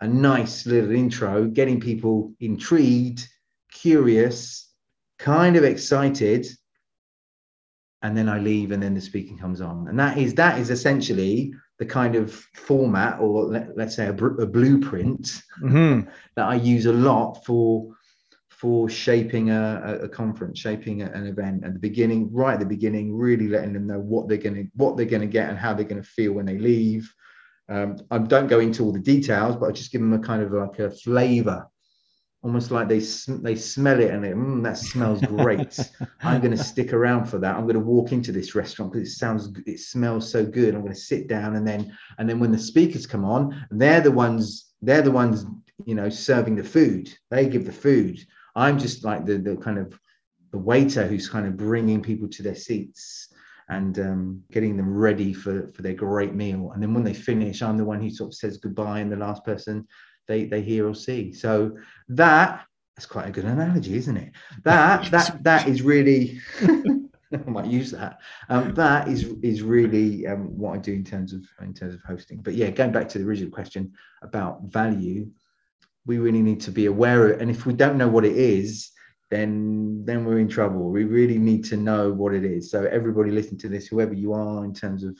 [0.00, 3.28] a nice little intro, getting people intrigued,
[3.72, 4.67] curious,
[5.18, 6.46] kind of excited
[8.02, 10.70] and then i leave and then the speaking comes on and that is that is
[10.70, 16.08] essentially the kind of format or let, us say a, a blueprint mm-hmm.
[16.36, 17.88] that i use a lot for
[18.48, 23.16] for shaping a, a conference shaping an event at the beginning right at the beginning
[23.16, 25.72] really letting them know what they're going to what they're going to get and how
[25.72, 27.12] they're going to feel when they leave
[27.68, 30.42] um, i don't go into all the details but i just give them a kind
[30.42, 31.66] of like a flavor
[32.42, 33.00] almost like they
[33.42, 35.78] they smell it and they, mm, that smells great.
[36.22, 37.56] I'm going to stick around for that.
[37.56, 40.74] I'm going to walk into this restaurant because it sounds it smells so good.
[40.74, 44.00] I'm going to sit down and then and then when the speakers come on, they're
[44.00, 45.44] the ones they're the ones
[45.84, 47.12] you know serving the food.
[47.30, 48.18] They give the food.
[48.54, 49.98] I'm just like the the kind of
[50.52, 53.28] the waiter who's kind of bringing people to their seats
[53.68, 56.70] and um, getting them ready for for their great meal.
[56.72, 59.16] And then when they finish, I'm the one who sort of says goodbye and the
[59.16, 59.86] last person
[60.28, 61.32] they they hear or see.
[61.32, 61.76] So
[62.08, 62.64] that
[62.96, 64.32] that's quite a good analogy, isn't it?
[64.64, 66.40] That that that is really
[67.32, 68.20] I might use that.
[68.48, 72.00] Um, that is is really um, what I do in terms of in terms of
[72.02, 72.38] hosting.
[72.38, 75.28] But yeah, going back to the original question about value,
[76.06, 77.42] we really need to be aware of, it.
[77.42, 78.90] and if we don't know what it is,
[79.30, 80.90] then then we're in trouble.
[80.90, 82.70] We really need to know what it is.
[82.70, 85.16] So everybody listening to this, whoever you are in terms of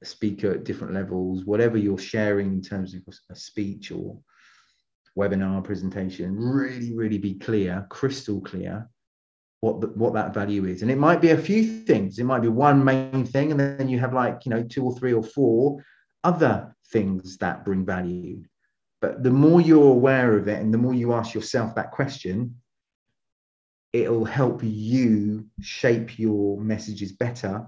[0.00, 4.18] a speaker at different levels, whatever you're sharing in terms of a speech or
[5.18, 8.88] webinar presentation, really, really be clear, crystal clear
[9.60, 10.82] what the, what that value is.
[10.82, 12.18] And it might be a few things.
[12.18, 14.96] It might be one main thing, and then you have like you know two or
[14.96, 15.84] three or four
[16.24, 18.42] other things that bring value.
[19.00, 22.56] But the more you're aware of it and the more you ask yourself that question,
[23.92, 27.66] it'll help you shape your messages better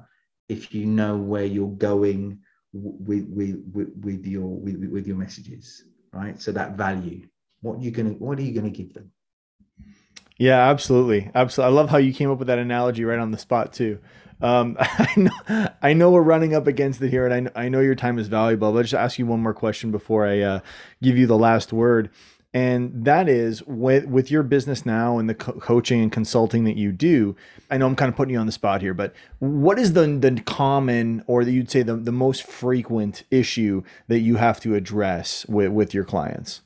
[0.49, 2.41] if you know where you're going
[2.73, 7.27] with with with, with your with, with your messages right so that value
[7.65, 9.11] what you gonna what are you gonna give them?
[10.39, 11.31] Yeah absolutely.
[11.35, 13.99] Absolutely i love how you came up with that analogy right on the spot too.
[14.41, 17.81] Um, I know, I know we're running up against it here, and I, I know
[17.81, 18.71] your time is valuable.
[18.71, 20.61] But I'll just ask you one more question before I uh,
[21.03, 22.11] give you the last word.
[22.53, 26.77] And that is with with your business now and the co- coaching and consulting that
[26.77, 27.35] you do
[27.69, 30.07] i know i'm kind of putting you on the spot here but what is the
[30.07, 34.77] the common or that you'd say the, the most frequent issue that you have to
[34.77, 36.61] address with with your clients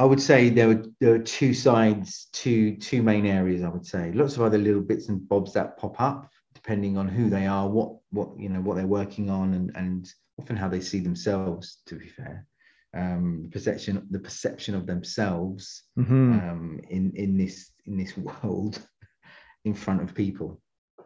[0.00, 3.86] i would say there are there are two sides two two main areas i would
[3.86, 4.10] say.
[4.12, 7.68] Lots of other little bits and bobs that pop up depending on who they are
[7.68, 11.82] what what you know what they're working on and and often how they see themselves
[11.86, 12.46] to be fair.
[12.92, 16.32] Um, perception the perception of themselves mm-hmm.
[16.32, 18.80] um, in in this in this world
[19.64, 20.60] in front of people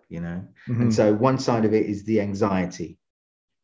[0.09, 0.45] you know?
[0.69, 0.83] Mm-hmm.
[0.83, 2.99] and so one side of it is the anxiety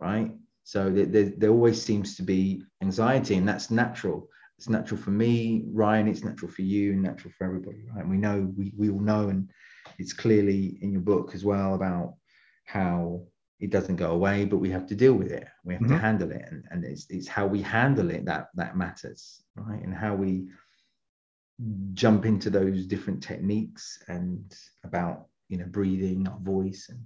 [0.00, 0.32] right?
[0.64, 4.28] So there, there always seems to be anxiety and that's natural
[4.60, 8.10] it's natural for me ryan it's natural for you and natural for everybody right and
[8.10, 9.48] we know we, we all know and
[9.98, 12.14] it's clearly in your book as well about
[12.66, 13.22] how
[13.58, 15.46] it doesn't go away, but we have to deal with it.
[15.64, 15.92] We have mm-hmm.
[15.92, 19.82] to handle it, and, and it's it's how we handle it that that matters, right?
[19.82, 20.46] And how we
[21.92, 27.00] jump into those different techniques and about you know breathing, our voice, and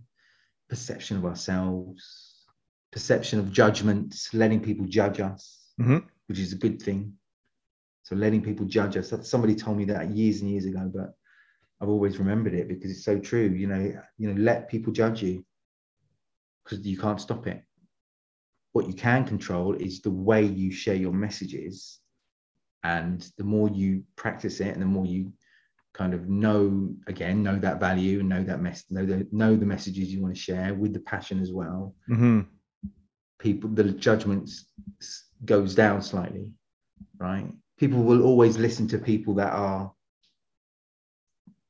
[0.69, 2.45] perception of ourselves,
[2.93, 5.99] perception of judgment, letting people judge us, mm-hmm.
[6.29, 7.15] which is a good thing.
[8.05, 9.13] So letting people judge us.
[9.23, 11.15] Somebody told me that years and years ago, but
[11.81, 13.49] I've always remembered it because it's so true.
[13.49, 15.45] You know, you know, let people judge you
[16.63, 17.63] because you can't stop it.
[18.73, 22.01] What you can control is the way you share your messages.
[22.83, 25.33] And the more you practice it and the more you
[25.95, 29.65] kind of know again know that value and know that mess know the know the
[29.65, 32.41] messages you want to share with the passion as well mm-hmm.
[33.39, 34.67] people the judgments
[35.45, 36.51] goes down slightly
[37.19, 39.93] right people will always listen to people that are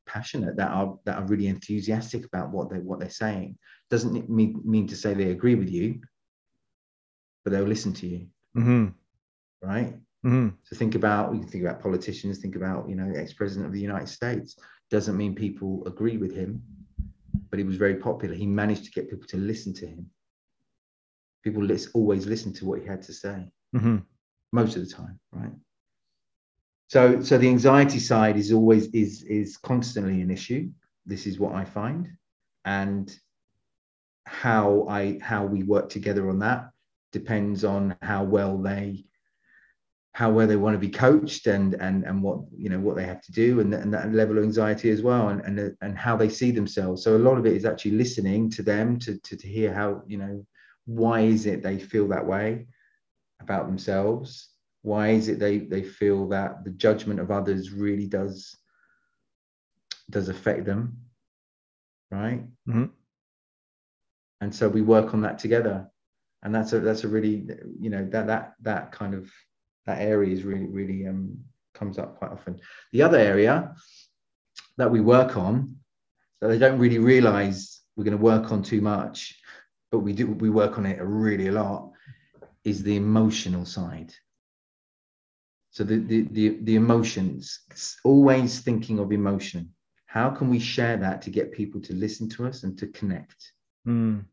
[0.07, 3.57] passionate that are that are really enthusiastic about what they what they're saying.
[3.91, 6.01] Doesn't mean mean to say they agree with you
[7.45, 8.27] but they'll listen to you.
[8.57, 8.87] Mm-hmm.
[9.63, 9.95] right?
[10.25, 10.49] Mm-hmm.
[10.63, 13.81] so think about you can think about politicians think about you know ex-president of the
[13.81, 14.57] united states.
[14.91, 16.63] Doesn't mean people agree with him
[17.51, 18.35] but he was very popular.
[18.35, 20.07] He managed to get people to listen to him.
[21.45, 23.49] People list, always listen to what he had to say.
[23.77, 23.97] Mm-hmm.
[24.53, 25.53] most of the time right
[26.95, 30.71] so so the anxiety side is always is is constantly an issue.
[31.05, 32.09] This is what i find.
[32.65, 33.07] And
[34.27, 36.71] how i how we work together on that
[37.11, 39.05] depends on how well they
[40.13, 43.07] how well they want to be coached and and and what you know what they
[43.13, 46.17] have to do and, and that level of anxiety as well and, and and how
[46.17, 47.03] they see themselves.
[47.03, 50.03] So a lot of it is actually listening to them to, to to hear how
[50.07, 50.47] you know
[50.87, 52.69] why is it they feel that way
[53.41, 54.54] about themselves
[54.85, 58.57] why is it they they feel that the judgment of others really does
[60.11, 61.05] does affect them
[62.15, 62.43] right?
[62.69, 62.85] Mm-hmm.
[64.41, 65.91] and so we work on that together.
[66.43, 67.47] And that's a that's a really
[67.81, 69.31] you know that that that kind of
[69.87, 71.39] that area is really really um
[71.73, 72.61] comes up quite often.
[72.93, 73.75] The other area
[74.77, 75.77] that we work on
[76.41, 79.41] that they don't really realize we're going to work on too much
[79.91, 81.91] but we do we work on it really a lot
[82.65, 84.13] is the emotional side
[85.75, 87.59] so the, the, the, the emotions,
[88.05, 89.71] always thinking of emotion.
[90.07, 93.53] How can we share that to get people to listen to us and to connect?
[93.85, 94.25] Mm.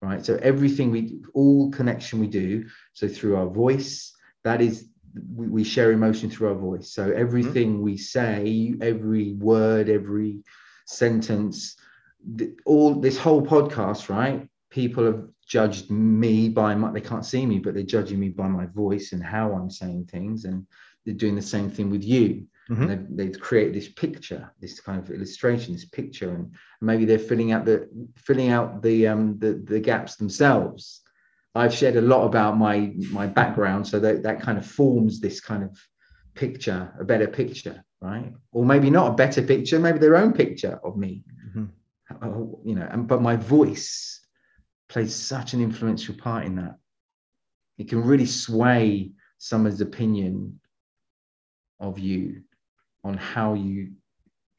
[0.00, 0.24] Right.
[0.24, 2.64] So everything we, all connection we do,
[2.94, 4.10] so through our voice,
[4.42, 4.88] that is,
[5.36, 6.94] we, we share emotion through our voice.
[6.94, 7.82] So everything mm.
[7.82, 10.38] we say, every word, every
[10.86, 11.76] sentence,
[12.26, 14.48] the, all this whole podcast, right?
[14.70, 18.46] People have judged me by my they can't see me but they're judging me by
[18.46, 20.64] my voice and how i'm saying things and
[21.04, 22.86] they're doing the same thing with you mm-hmm.
[22.86, 27.50] they've, they've, created this picture this kind of illustration this picture and maybe they're filling
[27.50, 31.00] out the filling out the um the, the gaps themselves
[31.56, 35.40] i've shared a lot about my my background so that that kind of forms this
[35.40, 35.76] kind of
[36.36, 40.78] picture a better picture right or maybe not a better picture maybe their own picture
[40.84, 42.68] of me mm-hmm.
[42.68, 44.19] you know and but my voice
[44.90, 46.76] plays such an influential part in that.
[47.78, 50.60] It can really sway someone's opinion
[51.78, 52.42] of you
[53.04, 53.92] on how you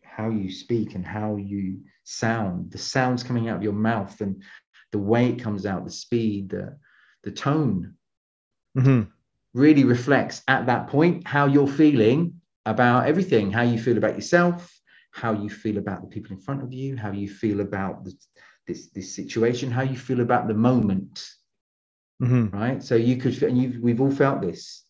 [0.02, 4.42] how you speak and how you sound, the sounds coming out of your mouth and
[4.92, 6.78] the way it comes out, the speed, the
[7.24, 7.94] the tone.
[8.78, 9.02] Mm-hmm.
[9.54, 14.80] really reflects at that point how you're feeling about everything how you feel about yourself
[15.12, 18.14] how you feel about the people in front of you how you feel about the,
[18.68, 21.24] this this situation how you feel about the moment
[22.22, 22.56] Mm-hmm.
[22.56, 22.84] right?
[22.84, 24.84] So you could and you've we've all felt this.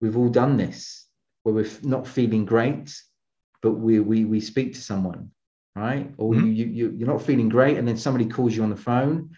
[0.00, 1.06] We've all done this
[1.44, 2.92] where we're not feeling great
[3.62, 5.30] but we we, we speak to someone
[5.76, 6.12] right?
[6.18, 6.44] Or Mhm.
[6.46, 9.30] you, you you you're not feeling great and then somebody calls you on the phone.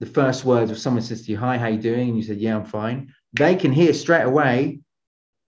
[0.00, 2.08] The first words of someone says to you hi how you doing?
[2.10, 4.80] and you said yeah i'm fine they can hear straight away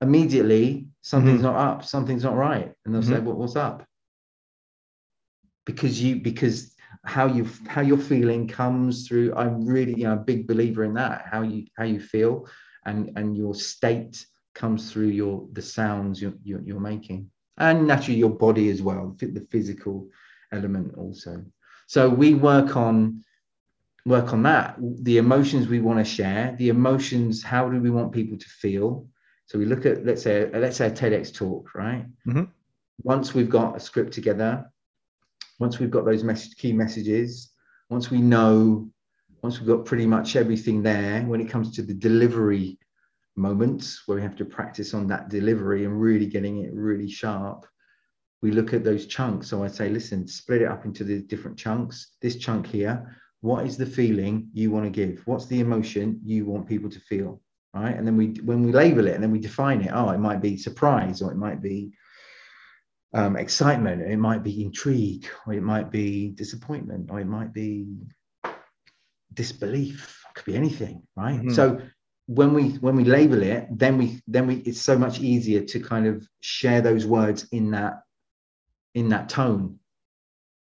[0.01, 2.72] immediately something's not up something's not right.
[2.86, 3.24] And they'll say Mhm.
[3.24, 3.86] what, what's up?
[5.65, 6.74] Because you because
[7.05, 9.33] how you how you're feeling comes through.
[9.35, 12.47] I'm really you know a big believer in that how you how you feel
[12.85, 14.25] and and your state
[14.55, 17.29] comes through your the sounds you're, you're, you're making.
[17.57, 20.09] And naturally your body as well the physical
[20.51, 21.43] element also.
[21.87, 23.23] So we work on
[24.05, 24.77] work on that.
[25.03, 29.07] The emotions we want to share the emotions how do we want people to feel?
[29.45, 32.05] So we look at let's say let's say a tedx talk right?
[32.27, 32.49] Mhm.
[33.03, 34.71] once we've got a script together
[35.59, 37.51] once we've got those message, key messages
[37.89, 38.89] once we know
[39.41, 42.77] once we've got pretty much everything there when it comes to the delivery
[43.35, 47.65] moments where we have to practice on that delivery and really getting it really sharp
[48.41, 49.47] we look at those chunks.
[49.49, 52.15] So i say listen split it up into the different chunks.
[52.21, 55.21] This chunk here what is the feeling you want to give?
[55.25, 57.39] What's the emotion you want people to feel?
[57.73, 57.95] Right?
[57.95, 60.41] And then we when we label it and then we define it oh it might
[60.41, 61.91] be surprise or it might be
[63.14, 67.88] um, excitement it might be intrigue or it might be disappointment or it might be
[69.34, 71.41] disbelief it could be anything right?
[71.41, 71.53] Mhm.
[71.53, 71.80] so
[72.28, 75.80] when we when we label it then we then we it's so much easier to
[75.80, 78.01] kind of share those words in that
[78.95, 79.80] in that tone.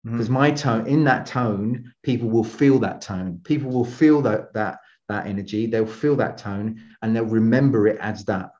[0.03, 3.41] Because my tone in that tone people will feel that tone.
[3.43, 4.77] People will feel that that
[5.09, 5.65] that energy.
[5.65, 8.51] They'll feel that tone and they'll remember it as that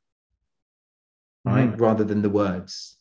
[1.45, 1.79] right?
[1.79, 2.97] Rather than the words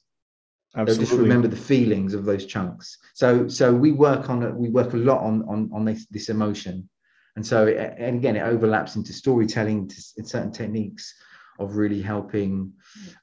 [0.75, 2.99] they'll just remember the feelings of those chunks.
[3.15, 6.29] So so we work on it we work a lot on on on this this
[6.29, 6.89] emotion.
[7.37, 11.15] And so it, and again it overlaps into storytelling to, s- certain techniques
[11.59, 12.73] of really helping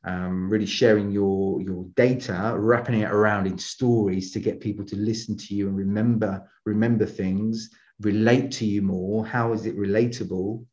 [0.06, 4.96] um, really sharing your your data wrapping it around in stories to get people to
[4.96, 7.70] listen to you and remember remember things
[8.02, 9.26] relate to you more.
[9.26, 10.66] How is it relatable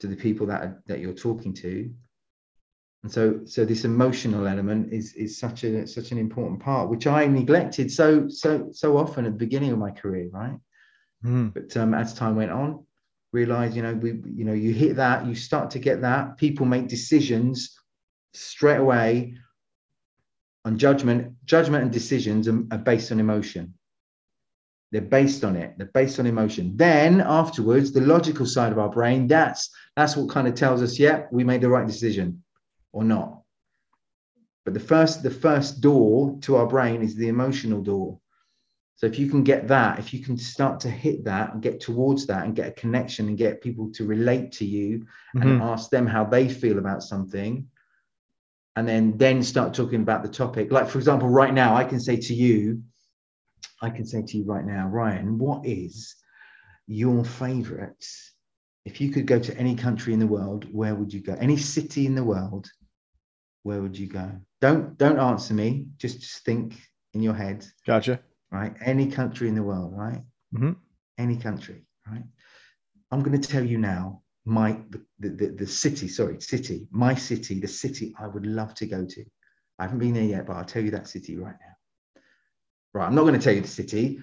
[0.00, 1.90] to the people that that you're talking to
[3.02, 7.06] and so so this emotional element is is such a such an important part which
[7.06, 10.58] i neglected so so so often at the beginning of my career right?
[11.24, 11.52] Mhm.
[11.54, 12.84] but um, as time went on
[13.32, 16.66] realize you know we you know you hit that you start to get that people
[16.66, 17.78] make decisions
[18.32, 19.34] straight away
[20.64, 21.34] on judgment.
[21.44, 23.74] Judgment and decisions are, are based on emotion.
[24.92, 25.74] They're based on it.
[25.76, 26.76] They're based on emotion.
[26.76, 30.98] Then afterwards the logical side of our brain that's that's what kind of tells us
[30.98, 32.42] yeah we made the right decision
[32.92, 33.42] or not
[34.64, 38.18] but the first the first door to our brain is the emotional door
[38.96, 41.78] so if you can get that, if you can start to hit that and get
[41.78, 45.06] towards that and get a connection and get people to relate to you
[45.40, 45.62] and Mhm.
[45.62, 47.68] ask them how they feel about something,
[48.74, 50.72] and then then start talking about the topic.
[50.72, 52.82] Like for example, right now I can say to you,
[53.80, 56.16] I can say to you right now, Ryan, what is
[56.88, 58.04] your favorite?
[58.88, 61.34] If you could go to any country in the world, where would you go?
[61.34, 62.70] Any city in the world,
[63.62, 64.26] where would you go?
[64.62, 65.88] Don't don't answer me.
[65.98, 66.66] Just just think
[67.12, 68.18] in your head Gotcha.
[68.50, 68.74] right?
[68.82, 70.22] Any country in the world, right?
[70.54, 70.76] Mhm.
[71.18, 72.24] Any country, right?
[73.10, 77.60] I'm going to tell you now my the, the, the city, sorry, city, my city,
[77.60, 79.24] the city I would love to go to.
[79.78, 81.74] I haven't been there yet, but I'll tell you that city right now.
[82.94, 84.18] Right, I'm not going to tell you the city,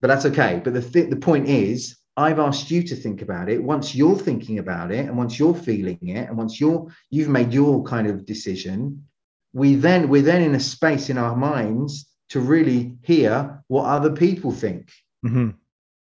[0.00, 0.60] but that's okay.
[0.62, 3.62] But the th- the point is, I've asked you to think about it.
[3.62, 7.52] Once you're thinking about it, and once you're feeling it, and once you're you've made
[7.52, 9.06] your kind of decision,
[9.52, 14.10] we then we're then in a space in our minds to really hear what other
[14.10, 14.90] people think.
[15.24, 15.54] Mhm.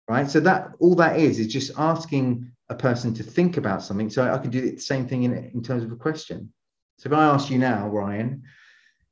[0.10, 0.30] right?
[0.30, 4.10] So that all that is is just asking a person to think about something.
[4.10, 6.54] So i could do the same thing in, in terms of a question.
[6.98, 8.44] So if i ask you now ryan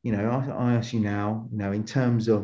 [0.03, 2.41] you know I, I ask you now you know in terms of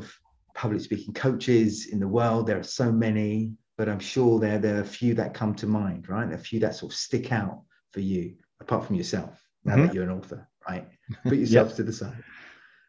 [0.54, 4.78] public speaking coaches in the world there are so many but i'm sure there there
[4.78, 6.32] are a few that come to mind right?
[6.32, 7.64] A few that sort of stick out
[7.94, 9.34] for you apart from yourself
[9.66, 9.86] now Mhm.
[9.88, 10.88] that you're an author right?
[11.32, 12.24] Put yourself to the side.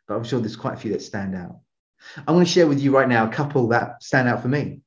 [0.07, 1.57] But i'm sure there's quite a few that stand out.
[2.27, 4.83] I'm going to share with you right now a couple that stand out for me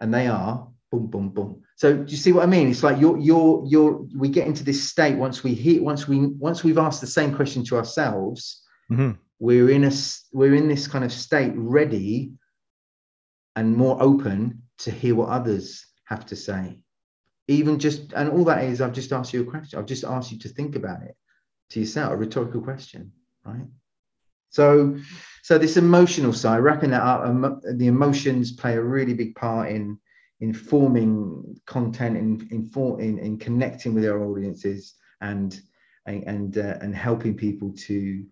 [0.00, 1.62] and they are boom boom boom.
[1.76, 2.66] So do you see what i mean?
[2.68, 6.16] It's like you're you're you're we get into this state once we hit once we
[6.48, 8.40] once we've asked the same question to ourselves
[8.90, 9.16] Mhm.
[9.46, 9.92] we're in a,
[10.38, 12.32] we're in this kind of state ready
[13.56, 16.80] and more open to hear what others have to say.
[17.48, 19.78] Even just and all that is i've just asked you a question.
[19.78, 21.16] I've just asked you to think about it
[21.70, 23.12] to yourself a rhetorical question
[23.44, 23.66] right?
[24.50, 24.96] So
[25.42, 29.70] so this emotional side wrapping that up um, the emotions play a really big part
[29.70, 29.98] in
[30.40, 32.70] informing content in in,
[33.00, 35.60] in, in connecting with our audiences and
[36.06, 38.24] and uh, and helping people to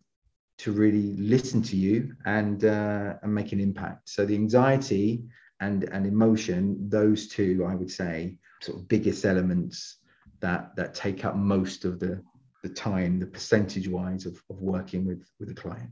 [0.59, 4.09] to really listen to you and uh, and make an impact.
[4.09, 5.24] So the anxiety
[5.61, 9.98] and and emotion those two i would say sort of biggest elements
[10.40, 12.22] that that take up most of the
[12.62, 15.90] the time the percentage wise of, of working with with a client.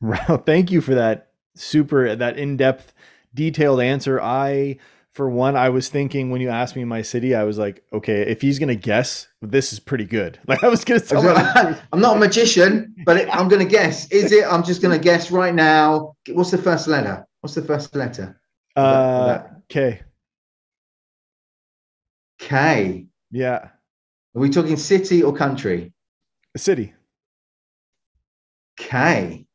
[0.00, 2.92] Wow thank you for that super that in-depth
[3.34, 4.20] detailed answer.
[4.20, 4.78] I
[5.12, 8.22] for one i was thinking when you asked me my city i was like okay
[8.22, 10.38] if he's gonna guess this is pretty good.
[10.46, 11.26] Like i was gonna tell
[11.92, 14.10] i'm not a magician but it, i'm gonna guess.
[14.10, 14.44] Is it?
[14.44, 16.14] I'm just gonna guess right now.
[16.28, 17.26] What's the first letter?
[17.40, 18.39] What's the first letter
[18.76, 20.00] uh k
[22.40, 23.06] K.
[23.30, 23.68] Yeah.
[24.34, 25.92] Are we talking city or country?
[26.54, 26.94] A city.
[28.76, 29.46] K.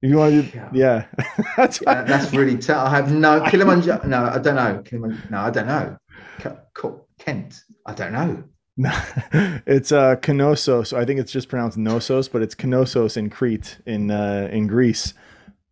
[0.00, 1.06] You want to, yeah.
[1.56, 2.86] that's yeah, that's really tough.
[2.86, 4.06] I have no Kilimanjaro.
[4.06, 4.80] No, I don't know.
[4.84, 5.28] Kilimanjaro.
[5.30, 5.96] No, I don't know.
[7.18, 7.62] Kent.
[7.84, 8.44] I don't know.
[8.80, 8.92] No,
[9.66, 10.92] it's uh Knossos.
[10.92, 15.14] I think it's just pronounced Knossos, but it's Knossos in Crete in uh, in Greece.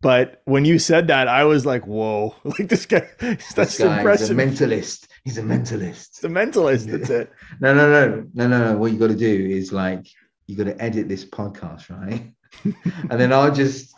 [0.03, 3.99] But when you said that, I was like, "Whoa!" Like this guy, that's this guy
[3.99, 4.38] impressive.
[4.38, 5.07] a mentalist.
[5.24, 6.09] He's a mentalist.
[6.09, 6.90] It's a mentalist.
[6.90, 7.32] That's it.
[7.61, 8.78] no, no, no, no, no, no.
[8.78, 10.07] What you got to do is like
[10.47, 12.32] you got to edit this podcast, right?
[13.11, 13.94] and then I'll just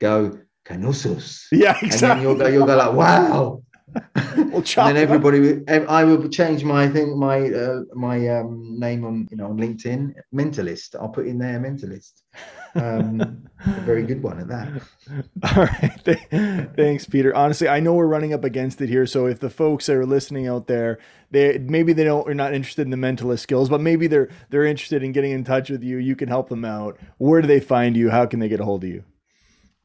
[0.00, 1.46] go Knossos.
[1.50, 1.90] Yeah, exactly.
[1.90, 3.62] And then you'll go, you'll go like, "Wow."
[4.36, 9.28] we'll and then everybody, I will change my thing, my uh, my um, name on
[9.30, 10.94] you know on LinkedIn, mentalist.
[10.94, 12.22] I'll put in there mentalist.
[12.74, 14.82] Um, a very good one at that.
[15.56, 17.34] All right, thanks, Peter.
[17.34, 20.06] Honestly, I know we're running up against it here, so if the folks that are
[20.06, 20.98] listening out there,
[21.30, 24.66] they maybe they don't are not interested in the mentalist skills, but maybe they're they're
[24.66, 25.98] interested in getting in touch with you.
[25.98, 26.98] You can help them out.
[27.18, 28.10] Where do they find you?
[28.10, 29.04] How can they get a hold of you?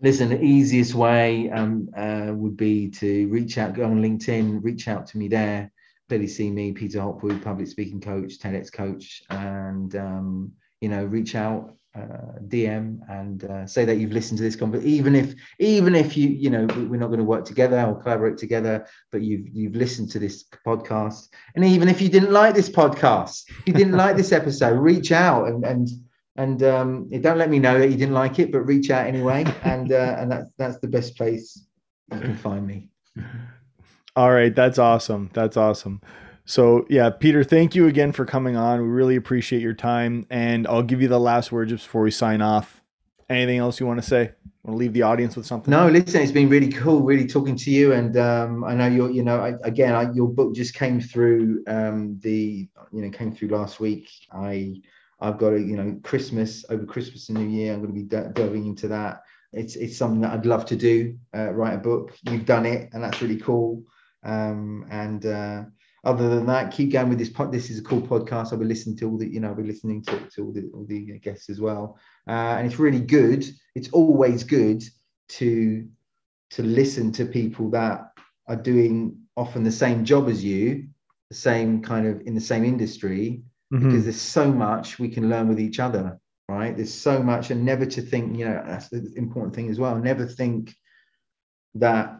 [0.03, 4.87] Listen, the easiest way um, uh, would be to reach out, go on LinkedIn, reach
[4.87, 5.71] out to me there.
[6.09, 10.51] Clearly see me, Peter Hopwood, public speaking coach, TEDx coach, and um,
[10.81, 14.91] you know, reach out, uh, DM, and uh, say that you've listened to this conversation.
[14.91, 18.37] Even if, even if you, you know, we're not going to work together or collaborate
[18.37, 22.69] together, but you've you've listened to this podcast, and even if you didn't like this
[22.69, 25.87] podcast, you didn't like this episode, reach out and and
[26.35, 29.45] and um, don't let me know that you didn't like it, but reach out anyway,
[29.63, 31.65] and uh, and that's that's the best place
[32.11, 32.89] you can find me.
[34.15, 35.31] All right, that's awesome.
[35.33, 36.01] That's awesome.
[36.45, 38.81] So yeah, Peter, thank you again for coming on.
[38.81, 42.11] We really appreciate your time, and I'll give you the last word just before we
[42.11, 42.81] sign off.
[43.29, 44.31] Anything else you want to say?
[44.63, 45.71] Want to leave the audience with something?
[45.71, 49.09] No, listen, it's been really cool, really talking to you, and um, I know you're,
[49.09, 53.33] you know, I, again, I, your book just came through um, the, you know, came
[53.33, 54.09] through last week.
[54.31, 54.81] I
[55.19, 57.73] I've got a, you know, Christmas over Christmas and New Year.
[57.73, 59.23] I'm going to be d- delving into that.
[59.53, 61.17] It's it's something that I'd love to do.
[61.35, 62.17] Uh, write a book.
[62.23, 63.83] You've done it, and that's really cool.
[64.23, 65.63] Um, and uh,
[66.03, 67.29] other than that, keep going with this.
[67.29, 68.51] Pod- this is a cool podcast.
[68.51, 70.69] I'll be listening to all the, you know, I'll be listening to, to all the
[70.73, 71.97] all the guests as well.
[72.27, 73.45] Uh, and it's really good.
[73.75, 74.83] It's always good
[75.29, 75.87] to
[76.51, 78.11] to listen to people that
[78.47, 80.87] are doing often the same job as you,
[81.29, 83.43] the same kind of in the same industry,
[83.73, 83.89] mm-hmm.
[83.89, 86.19] because there's so much we can learn with each other
[86.49, 89.79] right there's so much and never to think you know that's the important thing as
[89.79, 90.73] well never think
[91.75, 92.19] that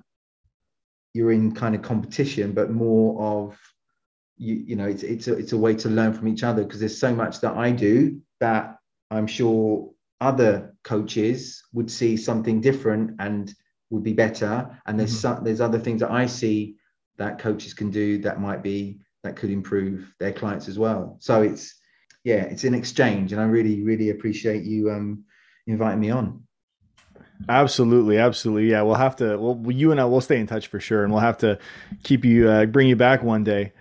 [1.13, 3.59] you're in kind of competition but more of
[4.37, 6.79] you, you know it's it's a, it's a way to learn from each other because
[6.79, 8.77] there's so much that I do that
[9.11, 13.53] I'm sure other coaches would see something different and
[13.89, 15.35] would be better and there's mm-hmm.
[15.35, 16.77] some, there's other things that I see
[17.17, 21.17] that coaches can do that might be that could improve their clients as well.
[21.19, 21.75] So it's
[22.23, 25.23] yeah, it's an exchange, and I really really appreciate you um,
[25.67, 26.43] inviting me on.
[27.49, 28.71] Absolutely, absolutely.
[28.71, 29.37] Yeah, we'll have to.
[29.37, 31.57] Well, you and I will stay in touch for sure, and we'll have to
[32.03, 33.73] keep you uh, bring you back one day.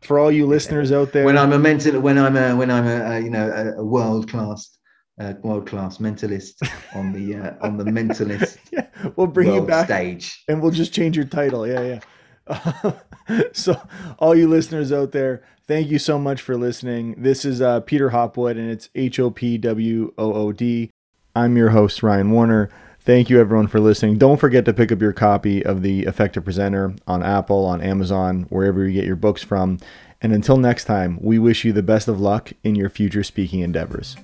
[0.00, 2.86] For all you listeners out there, when I'm a mental, when I'm a when I'm
[2.86, 4.76] a, a you know a, a world class
[5.18, 6.54] uh, world class mentalist
[6.94, 8.58] on the uh, on the mentalist.
[8.72, 8.86] yeah,
[9.16, 11.66] we'll bring you back stage, and we'll just change your title.
[11.66, 12.00] Yeah, yeah.
[13.52, 13.80] so,
[14.18, 17.14] all you listeners out there, thank you so much for listening.
[17.16, 20.90] This is uh, Peter Hopwood, and it's H O P W O O D.
[21.34, 22.70] I'm your host, Ryan Warner.
[23.00, 24.16] Thank you, everyone, for listening.
[24.16, 28.46] Don't forget to pick up your copy of The Effective Presenter on Apple, on Amazon,
[28.48, 29.78] wherever you get your books from.
[30.22, 33.60] And until next time, we wish you the best of luck in your future speaking
[33.60, 34.16] endeavors.